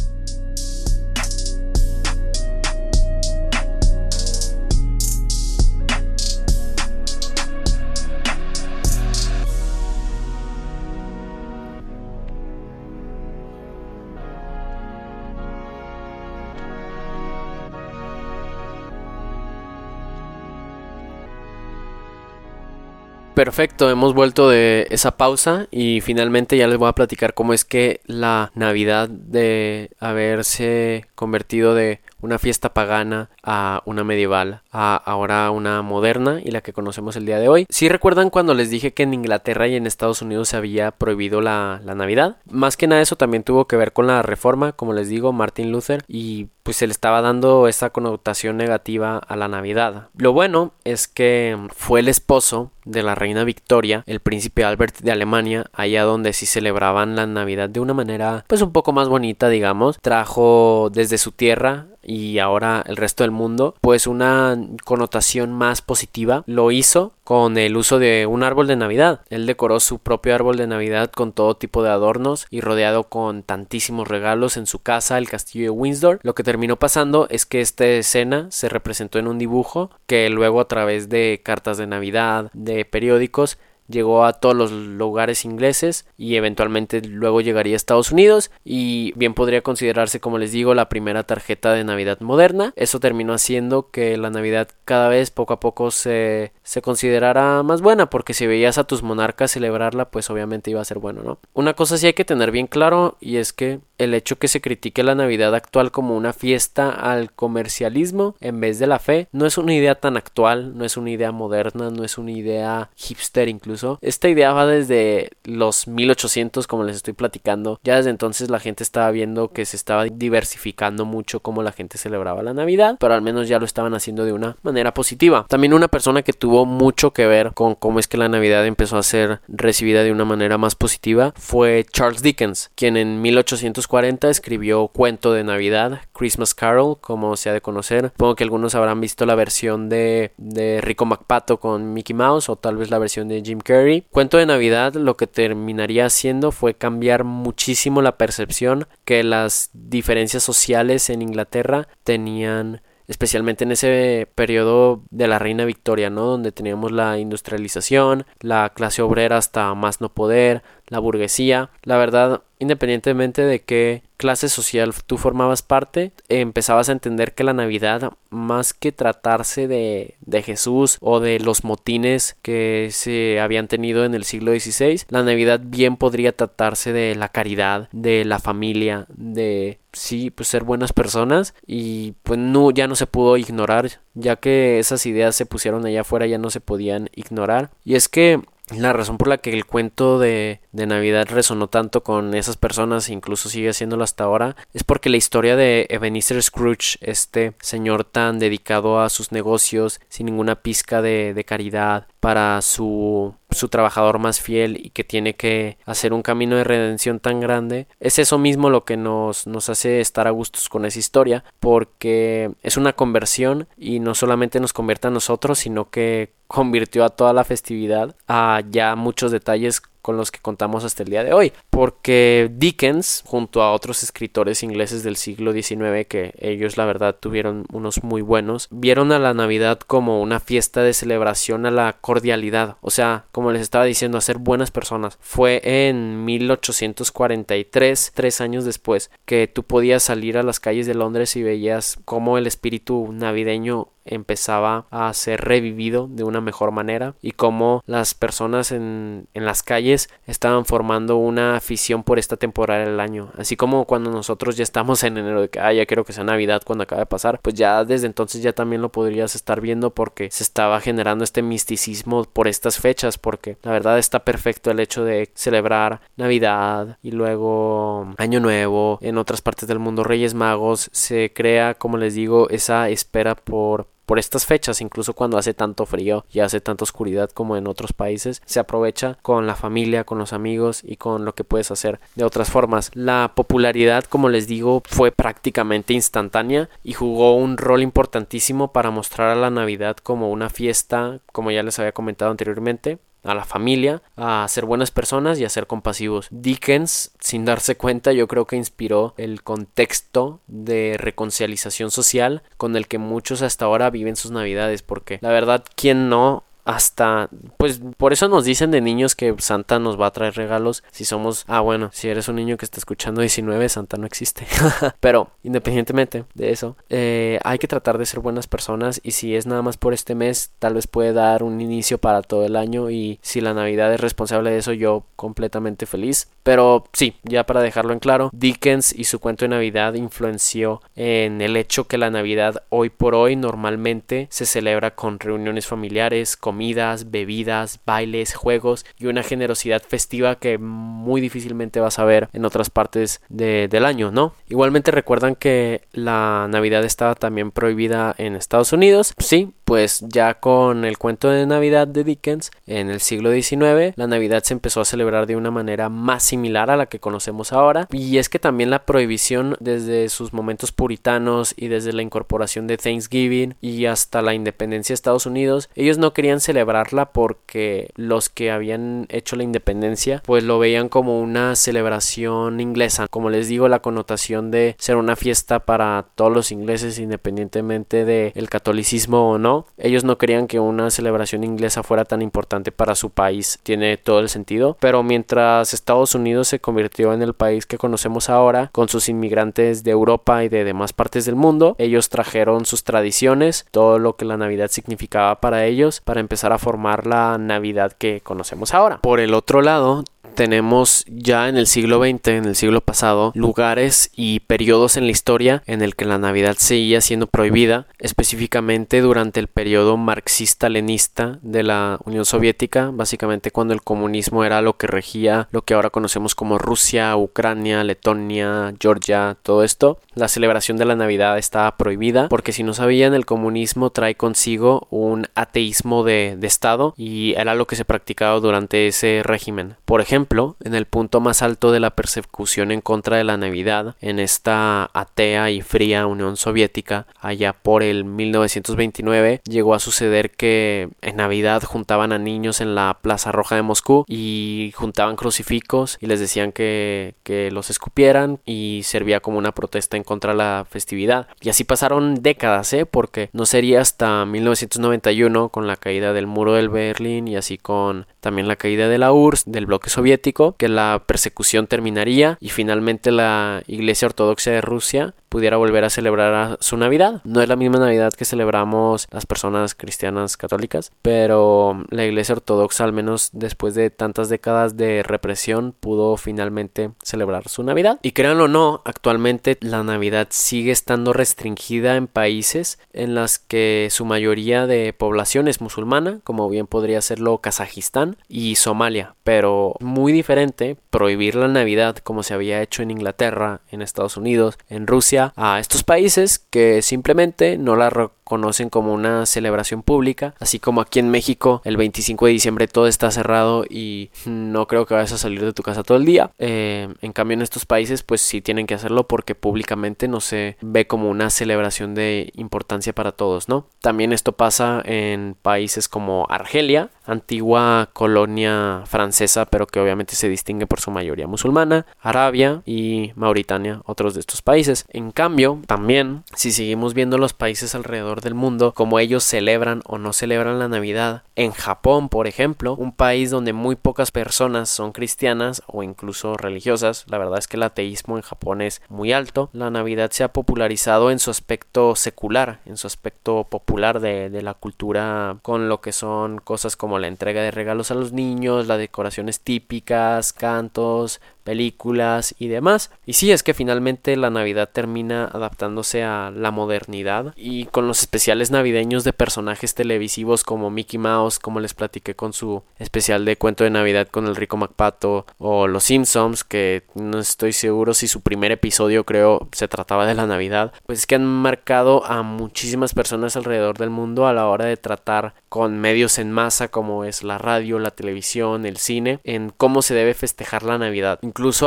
[23.40, 27.64] Perfecto, hemos vuelto de esa pausa y finalmente ya les voy a platicar cómo es
[27.64, 35.50] que la Navidad de haberse convertido de una fiesta pagana a una medieval, a ahora
[35.50, 37.66] una moderna y la que conocemos el día de hoy.
[37.68, 41.40] Si recuerdan cuando les dije que en Inglaterra y en Estados Unidos se había prohibido
[41.40, 44.92] la, la Navidad, más que nada eso también tuvo que ver con la reforma, como
[44.92, 49.48] les digo, Martin Luther, y pues se le estaba dando esa connotación negativa a la
[49.48, 50.08] Navidad.
[50.16, 55.12] Lo bueno es que fue el esposo de la reina Victoria, el príncipe Albert de
[55.12, 59.48] Alemania, allá donde sí celebraban la Navidad de una manera pues un poco más bonita,
[59.48, 65.82] digamos, trajo desde su tierra y ahora el resto del mundo, pues una connotación más
[65.82, 69.20] positiva lo hizo con el uso de un árbol de Navidad.
[69.30, 73.42] Él decoró su propio árbol de Navidad con todo tipo de adornos y rodeado con
[73.42, 76.18] tantísimos regalos en su casa, el castillo de Windsor.
[76.22, 80.60] Lo que terminó pasando es que esta escena se representó en un dibujo que luego
[80.60, 83.58] a través de cartas de Navidad, de periódicos,
[83.90, 89.34] llegó a todos los lugares ingleses y eventualmente luego llegaría a Estados Unidos y bien
[89.34, 92.72] podría considerarse como les digo la primera tarjeta de Navidad moderna.
[92.76, 97.80] Eso terminó haciendo que la Navidad cada vez poco a poco se, se considerara más
[97.80, 101.40] buena porque si veías a tus monarcas celebrarla pues obviamente iba a ser bueno, ¿no?
[101.52, 104.60] Una cosa sí hay que tener bien claro y es que el hecho que se
[104.60, 109.46] critique la Navidad actual como una fiesta al comercialismo en vez de la fe no
[109.46, 113.48] es una idea tan actual, no es una idea moderna, no es una idea hipster
[113.48, 113.98] incluso.
[114.00, 117.80] Esta idea va desde los 1800 como les estoy platicando.
[117.82, 121.98] Ya desde entonces la gente estaba viendo que se estaba diversificando mucho cómo la gente
[121.98, 125.46] celebraba la Navidad, pero al menos ya lo estaban haciendo de una manera positiva.
[125.48, 128.98] También una persona que tuvo mucho que ver con cómo es que la Navidad empezó
[128.98, 134.88] a ser recibida de una manera más positiva fue Charles Dickens, quien en 1840 escribió
[134.88, 138.10] Cuento de Navidad, Christmas Carol, como se ha de conocer.
[138.10, 142.56] Supongo que algunos habrán visto la versión de, de Rico MacPato con Mickey Mouse o
[142.56, 144.04] tal vez la versión de Jim Carrey.
[144.10, 150.42] Cuento de Navidad lo que terminaría haciendo fue cambiar muchísimo la percepción que las diferencias
[150.42, 156.26] sociales en Inglaterra tenían especialmente en ese periodo de la reina Victoria, ¿no?
[156.26, 161.70] Donde teníamos la industrialización, la clase obrera hasta más no poder, la burguesía.
[161.82, 167.54] La verdad, independientemente de qué clase social tú formabas parte, empezabas a entender que la
[167.54, 174.04] Navidad, más que tratarse de, de Jesús o de los motines que se habían tenido
[174.04, 179.06] en el siglo XVI, la Navidad bien podría tratarse de la caridad, de la familia,
[179.08, 184.36] de sí, pues ser buenas personas y pues no, ya no se pudo ignorar, ya
[184.36, 187.70] que esas ideas se pusieron allá afuera, ya no se podían ignorar.
[187.84, 188.40] Y es que
[188.76, 193.08] la razón por la que el cuento de, de, Navidad resonó tanto con esas personas,
[193.08, 198.38] incluso sigue haciéndolo hasta ahora, es porque la historia de Ebenezer Scrooge, este señor tan
[198.38, 204.40] dedicado a sus negocios, sin ninguna pizca de, de caridad, para su, su trabajador más
[204.40, 208.70] fiel y que tiene que hacer un camino de redención tan grande, es eso mismo
[208.70, 213.68] lo que nos, nos hace estar a gustos con esa historia, porque es una conversión
[213.76, 218.62] y no solamente nos convierte a nosotros, sino que convirtió a toda la festividad a
[218.68, 223.62] ya muchos detalles con los que contamos hasta el día de hoy, porque Dickens, junto
[223.62, 228.68] a otros escritores ingleses del siglo XIX, que ellos la verdad tuvieron unos muy buenos,
[228.70, 233.52] vieron a la Navidad como una fiesta de celebración a la cordialidad, o sea, como
[233.52, 235.18] les estaba diciendo, a ser buenas personas.
[235.20, 241.36] Fue en 1843, tres años después, que tú podías salir a las calles de Londres
[241.36, 247.32] y veías cómo el espíritu navideño empezaba a ser revivido de una mejor manera y
[247.32, 253.00] cómo las personas en, en, las calles estaban formando una afición por esta temporada del
[253.00, 253.30] año.
[253.36, 256.24] Así como cuando nosotros ya estamos en enero de que ah, ya quiero que sea
[256.24, 259.90] navidad cuando acabe de pasar pues ya desde entonces ya también lo podrías estar viendo
[259.90, 264.80] porque se estaba generando este misticismo por estas fechas porque la verdad está perfecto el
[264.80, 270.04] hecho de celebrar navidad y luego año nuevo en otras partes del mundo.
[270.04, 275.38] Reyes magos se crea como les digo esa espera por por estas fechas, incluso cuando
[275.38, 279.54] hace tanto frío y hace tanta oscuridad como en otros países, se aprovecha con la
[279.54, 282.90] familia, con los amigos y con lo que puedes hacer de otras formas.
[282.94, 289.28] La popularidad, como les digo, fue prácticamente instantánea y jugó un rol importantísimo para mostrar
[289.28, 294.02] a la Navidad como una fiesta, como ya les había comentado anteriormente, a la familia,
[294.16, 296.28] a ser buenas personas y a ser compasivos.
[296.30, 302.86] Dickens, sin darse cuenta, yo creo que inspiró el contexto de reconciliación social con el
[302.86, 308.12] que muchos hasta ahora viven sus navidades, porque la verdad, ¿quién no hasta, pues por
[308.12, 311.60] eso nos dicen de niños que Santa nos va a traer regalos si somos, ah
[311.60, 314.46] bueno, si eres un niño que está escuchando 19, Santa no existe.
[315.00, 319.46] Pero independientemente de eso, eh, hay que tratar de ser buenas personas y si es
[319.46, 322.90] nada más por este mes, tal vez puede dar un inicio para todo el año
[322.90, 326.28] y si la Navidad es responsable de eso, yo completamente feliz.
[326.42, 331.40] Pero sí, ya para dejarlo en claro, Dickens y su cuento de Navidad influenció en
[331.40, 337.10] el hecho que la Navidad hoy por hoy normalmente se celebra con reuniones familiares, comidas,
[337.10, 342.68] bebidas, bailes, juegos y una generosidad festiva que muy difícilmente vas a ver en otras
[342.68, 344.34] partes del año, ¿no?
[344.50, 350.84] Igualmente recuerdan que la Navidad estaba también prohibida en Estados Unidos, sí, pues ya con
[350.84, 354.84] el cuento de Navidad de Dickens en el siglo XIX, la Navidad se empezó a
[354.84, 357.86] celebrar de una manera más similar a la que conocemos ahora.
[357.92, 362.78] Y es que también la prohibición desde sus momentos puritanos y desde la incorporación de
[362.78, 368.50] Thanksgiving y hasta la independencia de Estados Unidos, ellos no querían celebrarla porque los que
[368.50, 373.06] habían hecho la independencia pues lo veían como una celebración inglesa.
[373.08, 378.48] Como les digo, la connotación de ser una fiesta para todos los ingleses independientemente del
[378.48, 383.10] catolicismo o no ellos no querían que una celebración inglesa fuera tan importante para su
[383.10, 383.58] país.
[383.62, 384.76] Tiene todo el sentido.
[384.80, 389.84] Pero mientras Estados Unidos se convirtió en el país que conocemos ahora, con sus inmigrantes
[389.84, 394.24] de Europa y de demás partes del mundo, ellos trajeron sus tradiciones, todo lo que
[394.24, 398.98] la Navidad significaba para ellos, para empezar a formar la Navidad que conocemos ahora.
[398.98, 400.04] Por el otro lado,
[400.36, 405.10] tenemos ya en el siglo XX, en el siglo pasado, lugares y periodos en la
[405.10, 411.62] historia en el que la Navidad seguía siendo prohibida, específicamente durante el periodo marxista-lenista de
[411.64, 416.34] la Unión Soviética, básicamente cuando el comunismo era lo que regía lo que ahora conocemos
[416.34, 419.98] como Rusia, Ucrania, Letonia, Georgia, todo esto.
[420.20, 424.86] La celebración de la Navidad estaba prohibida porque si no sabían el comunismo trae consigo
[424.90, 429.76] un ateísmo de, de Estado y era lo que se practicaba durante ese régimen.
[429.86, 433.96] Por ejemplo, en el punto más alto de la persecución en contra de la Navidad,
[434.02, 440.90] en esta atea y fría Unión Soviética, allá por el 1929, llegó a suceder que
[441.00, 446.08] en Navidad juntaban a niños en la Plaza Roja de Moscú y juntaban crucifijos y
[446.08, 451.28] les decían que, que los escupieran y servía como una protesta en contra la festividad.
[451.40, 452.84] Y así pasaron décadas, ¿eh?
[452.84, 458.08] porque no sería hasta 1991 con la caída del muro del Berlín y así con
[458.18, 463.12] también la caída de la URSS, del bloque soviético que la persecución terminaría y finalmente
[463.12, 467.22] la Iglesia Ortodoxa de Rusia pudiera volver a celebrar su Navidad.
[467.24, 472.84] No es la misma Navidad que celebramos las personas cristianas católicas, pero la Iglesia Ortodoxa,
[472.84, 477.98] al menos después de tantas décadas de represión, pudo finalmente celebrar su Navidad.
[478.02, 483.88] Y créanlo o no, actualmente la Navidad sigue estando restringida en países en las que
[483.90, 490.12] su mayoría de población es musulmana, como bien podría serlo Kazajistán y Somalia, pero muy
[490.12, 495.19] diferente prohibir la Navidad como se había hecho en Inglaterra, en Estados Unidos, en Rusia,
[495.36, 497.90] a estos países que simplemente no la
[498.30, 502.86] conocen como una celebración pública, así como aquí en México el 25 de diciembre todo
[502.86, 506.30] está cerrado y no creo que vayas a salir de tu casa todo el día.
[506.38, 510.56] Eh, en cambio en estos países pues sí tienen que hacerlo porque públicamente no se
[510.60, 513.66] ve como una celebración de importancia para todos, ¿no?
[513.80, 520.68] También esto pasa en países como Argelia, antigua colonia francesa, pero que obviamente se distingue
[520.68, 524.84] por su mayoría musulmana, Arabia y Mauritania, otros de estos países.
[524.90, 529.98] En cambio, también si seguimos viendo los países alrededor del mundo, como ellos celebran o
[529.98, 531.22] no celebran la Navidad.
[531.36, 537.04] En Japón, por ejemplo, un país donde muy pocas personas son cristianas o incluso religiosas,
[537.08, 540.32] la verdad es que el ateísmo en Japón es muy alto, la Navidad se ha
[540.32, 545.80] popularizado en su aspecto secular, en su aspecto popular de, de la cultura, con lo
[545.80, 551.20] que son cosas como la entrega de regalos a los niños, las decoraciones típicas, cantos,
[551.40, 552.90] películas y demás.
[553.06, 558.00] Y sí, es que finalmente la Navidad termina adaptándose a la modernidad y con los
[558.00, 563.36] especiales navideños de personajes televisivos como Mickey Mouse, como les platiqué con su especial de
[563.36, 568.08] cuento de Navidad con el rico MacPato o Los Simpsons, que no estoy seguro si
[568.08, 572.22] su primer episodio creo se trataba de la Navidad, pues es que han marcado a
[572.22, 577.04] muchísimas personas alrededor del mundo a la hora de tratar con medios en masa como
[577.04, 581.18] es la radio, la televisión, el cine, en cómo se debe festejar la Navidad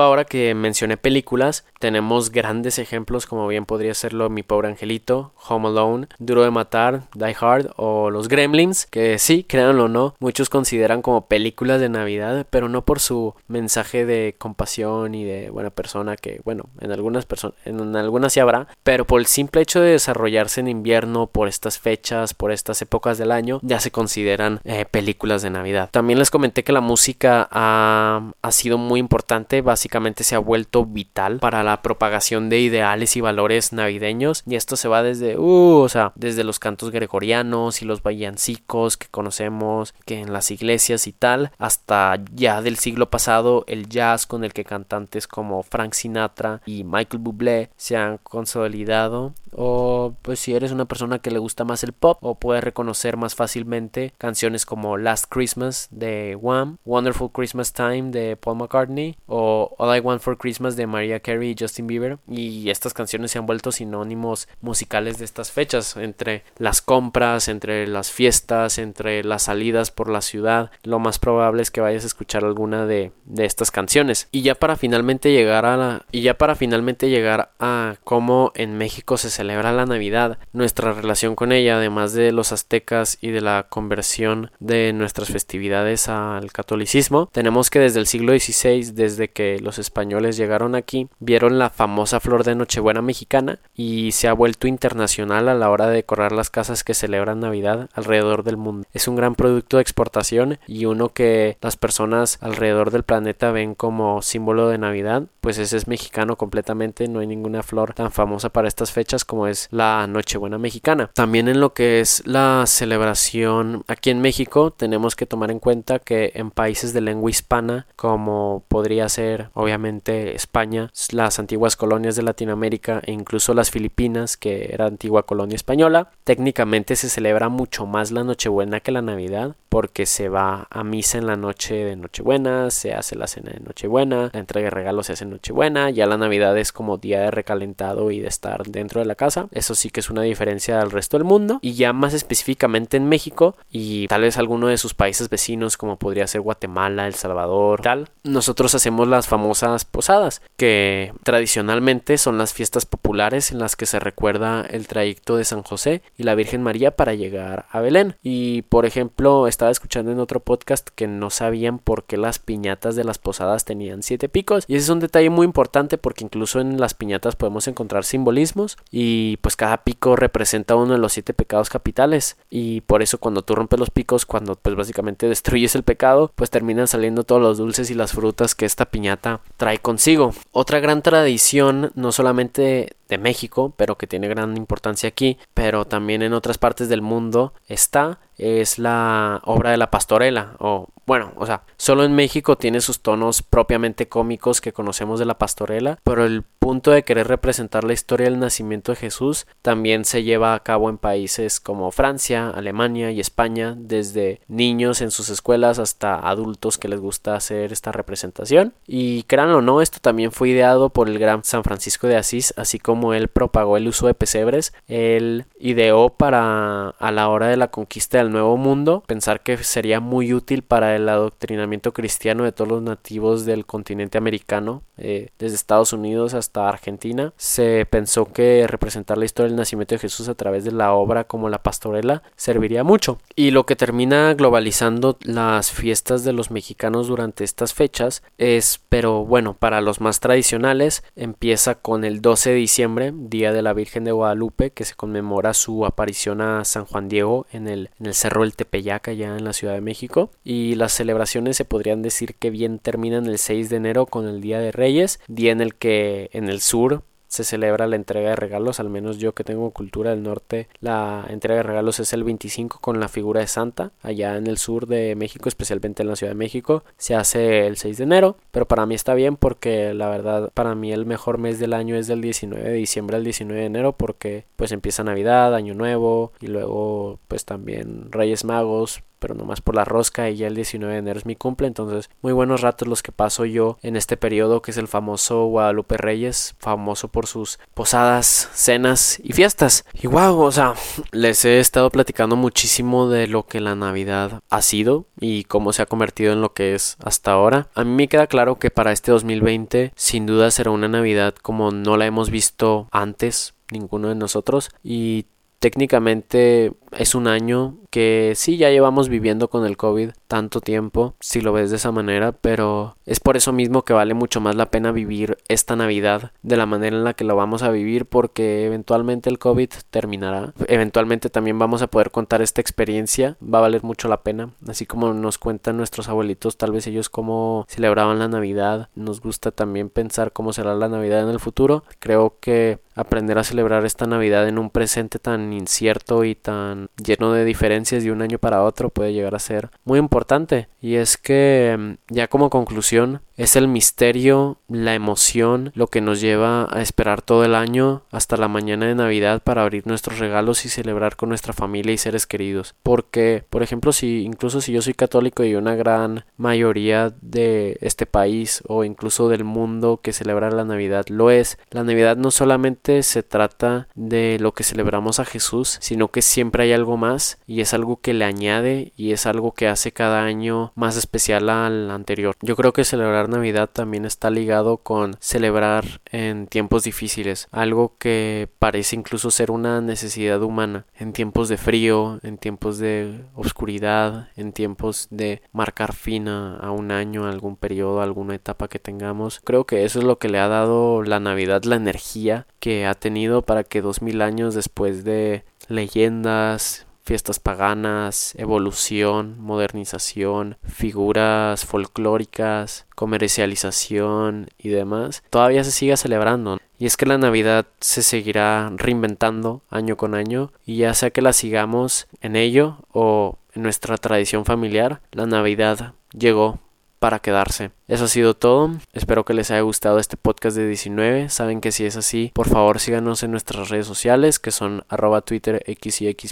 [0.02, 5.68] ahora que mencioné películas, tenemos grandes ejemplos como bien podría serlo Mi pobre angelito, Home
[5.70, 10.50] Alone, Duro de matar, Die Hard o Los Gremlins, que sí, créanlo o no, muchos
[10.50, 15.70] consideran como películas de Navidad, pero no por su mensaje de compasión y de buena
[15.70, 19.82] persona que, bueno, en algunas personas en algunas sí habrá, pero por el simple hecho
[19.82, 24.60] de desarrollarse en invierno por estas fechas, por estas épocas del año, ya se consideran
[24.64, 25.90] eh, películas de Navidad.
[25.92, 30.86] También les comenté que la música ha, ha sido muy importante, básicamente se ha vuelto
[30.86, 35.82] vital para la propagación de ideales y valores navideños y esto se va desde, uh,
[35.82, 41.08] o sea, desde los cantos gregorianos y los villancicos que conocemos, que en las iglesias
[41.08, 45.94] y tal, hasta ya del siglo pasado el jazz con el que cantantes como Frank
[45.94, 51.40] Sinatra y Michael Bublé se han consolidado o pues si eres una persona que le
[51.40, 56.78] gusta más el pop o puedes reconocer más fácilmente canciones como Last Christmas de Wham,
[56.86, 61.52] Wonderful Christmas Time de Paul McCartney o All I Want for Christmas de Mariah Carey
[61.52, 62.18] y Justin Bieber.
[62.28, 67.88] Y estas canciones se han vuelto sinónimos musicales de estas fechas entre las compras, entre
[67.88, 72.08] las fiestas, entre las salidas por la ciudad, lo más probable es que vayas a
[72.08, 74.28] escuchar alguna de, de estas canciones.
[74.32, 78.78] Y ya para finalmente llegar a la, y ya para finalmente llegar a cómo en
[78.78, 83.68] México se la Navidad, nuestra relación con ella, además de los aztecas y de la
[83.70, 89.80] conversión de nuestras festividades al catolicismo, tenemos que desde el siglo XVI, desde que los
[89.80, 95.50] españoles llegaron aquí, vieron la famosa flor de Nochebuena mexicana y se ha vuelto internacional
[95.50, 98.88] a la hora de decorar las casas que celebran Navidad alrededor del mundo.
[98.94, 103.76] Es un gran producto de exportación y uno que las personas alrededor del planeta ven
[103.76, 108.50] como símbolo de Navidad, pues ese es mexicano completamente, no hay ninguna flor tan famosa
[108.50, 111.12] para estas fechas como es la Nochebuena mexicana.
[111.14, 116.00] También en lo que es la celebración aquí en México tenemos que tomar en cuenta
[116.00, 122.24] que en países de lengua hispana como podría ser obviamente España, las antiguas colonias de
[122.24, 128.12] Latinoamérica e incluso las Filipinas que era antigua colonia española, técnicamente se celebra mucho más
[128.12, 132.70] la Nochebuena que la Navidad porque se va a misa en la noche de Nochebuena,
[132.70, 136.06] se hace la cena de Nochebuena, la entrega de regalos se hace en Nochebuena, ya
[136.06, 139.74] la Navidad es como día de recalentado y de estar dentro de la casa, eso
[139.74, 143.56] sí que es una diferencia al resto del mundo y ya más específicamente en México
[143.72, 148.10] y tal vez alguno de sus países vecinos como podría ser Guatemala, El Salvador, tal,
[148.24, 154.00] nosotros hacemos las famosas posadas que tradicionalmente son las fiestas populares en las que se
[154.00, 158.62] recuerda el trayecto de San José y la Virgen María para llegar a Belén y
[158.64, 162.98] por ejemplo esta estaba escuchando en otro podcast que no sabían por qué las piñatas
[162.98, 164.66] de las posadas tenían siete picos.
[164.68, 168.76] Y ese es un detalle muy importante porque incluso en las piñatas podemos encontrar simbolismos
[168.92, 172.38] y pues cada pico representa uno de los siete pecados capitales.
[172.50, 176.50] Y por eso cuando tú rompes los picos, cuando pues básicamente destruyes el pecado, pues
[176.50, 180.34] terminan saliendo todos los dulces y las frutas que esta piñata trae consigo.
[180.52, 186.22] Otra gran tradición, no solamente de México, pero que tiene gran importancia aquí, pero también
[186.22, 191.46] en otras partes del mundo está es la obra de la pastorela o bueno, o
[191.46, 196.24] sea, solo en México tiene sus tonos propiamente cómicos que conocemos de la pastorela, pero
[196.24, 200.62] el punto de querer representar la historia del nacimiento de Jesús también se lleva a
[200.62, 206.78] cabo en países como Francia, Alemania y España, desde niños en sus escuelas hasta adultos
[206.78, 208.74] que les gusta hacer esta representación.
[208.88, 212.54] Y créanlo o no, esto también fue ideado por el gran San Francisco de Asís,
[212.56, 217.58] así como él propagó el uso de pesebres, él ideó para a la hora de
[217.58, 222.52] la conquista del Nuevo Mundo pensar que sería muy útil para el adoctrinamiento cristiano de
[222.52, 228.68] todos los nativos del continente americano, eh, desde Estados Unidos hasta Argentina, se pensó que
[228.68, 232.22] representar la historia del nacimiento de Jesús a través de la obra como la pastorela
[232.36, 233.18] serviría mucho.
[233.36, 239.26] Y lo que termina globalizando las fiestas de los mexicanos durante estas fechas es, pero
[239.26, 242.93] bueno, para los más tradicionales, empieza con el 12 de diciembre,
[243.30, 247.46] Día de la Virgen de Guadalupe, que se conmemora su aparición a San Juan Diego
[247.52, 250.32] en el, en el Cerro del Tepeyac, allá en la Ciudad de México.
[250.44, 254.42] Y las celebraciones se podrían decir que bien terminan el 6 de enero con el
[254.42, 257.04] Día de Reyes, día en el que en el sur
[257.34, 261.26] se celebra la entrega de regalos, al menos yo que tengo cultura del norte, la
[261.30, 264.86] entrega de regalos es el 25 con la figura de Santa, allá en el sur
[264.86, 268.68] de México, especialmente en la Ciudad de México, se hace el 6 de enero, pero
[268.68, 272.06] para mí está bien porque la verdad para mí el mejor mes del año es
[272.06, 276.48] del 19 de diciembre al 19 de enero porque pues empieza Navidad, Año Nuevo y
[276.48, 281.00] luego pues también Reyes Magos, pero nomás por la rosca y ya el 19 de
[281.00, 284.62] enero es mi cumple, entonces muy buenos ratos los que paso yo en este periodo
[284.62, 289.86] que es el famoso Guadalupe Reyes, famoso por sus posadas, cenas y fiestas.
[289.94, 290.74] Y wow, o sea,
[291.14, 295.84] les he estado platicando muchísimo de lo que la Navidad ha sido y cómo se
[295.84, 297.70] ha convertido en lo que es hasta ahora.
[297.76, 301.72] A mí me queda claro que para este 2020 sin duda será una Navidad como
[301.72, 305.28] no la hemos visto antes ninguno de nosotros y
[305.64, 311.42] técnicamente es un año que sí ya llevamos viviendo con el COVID tanto tiempo, si
[311.42, 314.72] lo ves de esa manera, pero es por eso mismo que vale mucho más la
[314.72, 318.66] pena vivir esta Navidad de la manera en la que lo vamos a vivir porque
[318.66, 320.54] eventualmente el COVID terminará.
[320.68, 324.88] Eventualmente también vamos a poder contar esta experiencia, va a valer mucho la pena, así
[324.88, 329.90] como nos cuentan nuestros abuelitos, tal vez ellos cómo celebraban la Navidad, nos gusta también
[329.90, 331.84] pensar cómo será la Navidad en el futuro.
[332.00, 337.34] Creo que aprender a celebrar esta Navidad en un presente tan incierto y tan lleno
[337.34, 340.68] de diferencias de un año para otro puede llegar a ser muy importante.
[340.82, 346.22] Y es que mm, ya como conclusión es el misterio, la emoción, lo que nos
[346.22, 350.66] lleva a esperar todo el año hasta la mañana de Navidad para abrir nuestros regalos
[350.66, 352.76] y celebrar con nuestra familia y seres queridos.
[352.84, 358.06] Porque, por ejemplo, si incluso si yo soy católico y una gran mayoría de este
[358.06, 363.04] país o incluso del mundo que celebra la Navidad lo es, la Navidad no solamente
[363.04, 367.62] se trata de lo que celebramos a Jesús, sino que siempre hay algo más y
[367.62, 371.92] es algo que le añade y es algo que hace cada año más especial al
[371.92, 372.36] anterior.
[372.42, 378.50] Yo creo que celebrar Navidad también está ligado con celebrar en tiempos difíciles, algo que
[378.60, 384.54] parece incluso ser una necesidad humana, en tiempos de frío, en tiempos de oscuridad, en
[384.54, 389.42] tiempos de marcar fin a, un año, algún periodo, alguna etapa que tengamos.
[389.44, 392.94] Creo que eso es lo que le ha dado la Navidad, la energía que ha
[392.94, 402.86] tenido para que dos mil años después de leyendas, fiestas paganas, evolución, modernización, figuras folclóricas,
[402.96, 406.60] comercialización y demás, todavía se sigue celebrando.
[406.80, 411.22] Y es que la Navidad se seguirá reinventando año con año y ya sea que
[411.22, 416.60] la sigamos en ello o en nuestra tradición familiar, la Navidad llegó
[417.04, 417.72] para quedarse.
[417.90, 418.72] Eso ha sido todo.
[418.94, 421.28] Espero que les haya gustado este podcast de 19.
[421.28, 425.20] Saben que si es así, por favor síganos en nuestras redes sociales que son arroba
[425.20, 425.76] Twitter y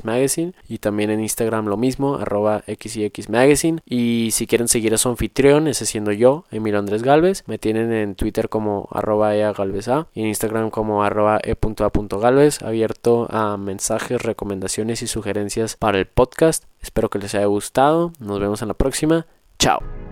[0.05, 3.81] Magazine y también en Instagram lo mismo, arroba y Magazine.
[3.85, 7.91] Y si quieren seguir a su anfitrión, ese siendo yo, Emilio Andrés Galvez, me tienen
[7.91, 13.57] en Twitter como arroba Ea Galvez A y en Instagram como arroba E.A.Galvez, abierto a
[13.57, 16.63] mensajes, recomendaciones y sugerencias para el podcast.
[16.81, 18.13] Espero que les haya gustado.
[18.19, 19.25] Nos vemos en la próxima.
[19.59, 20.10] Chao.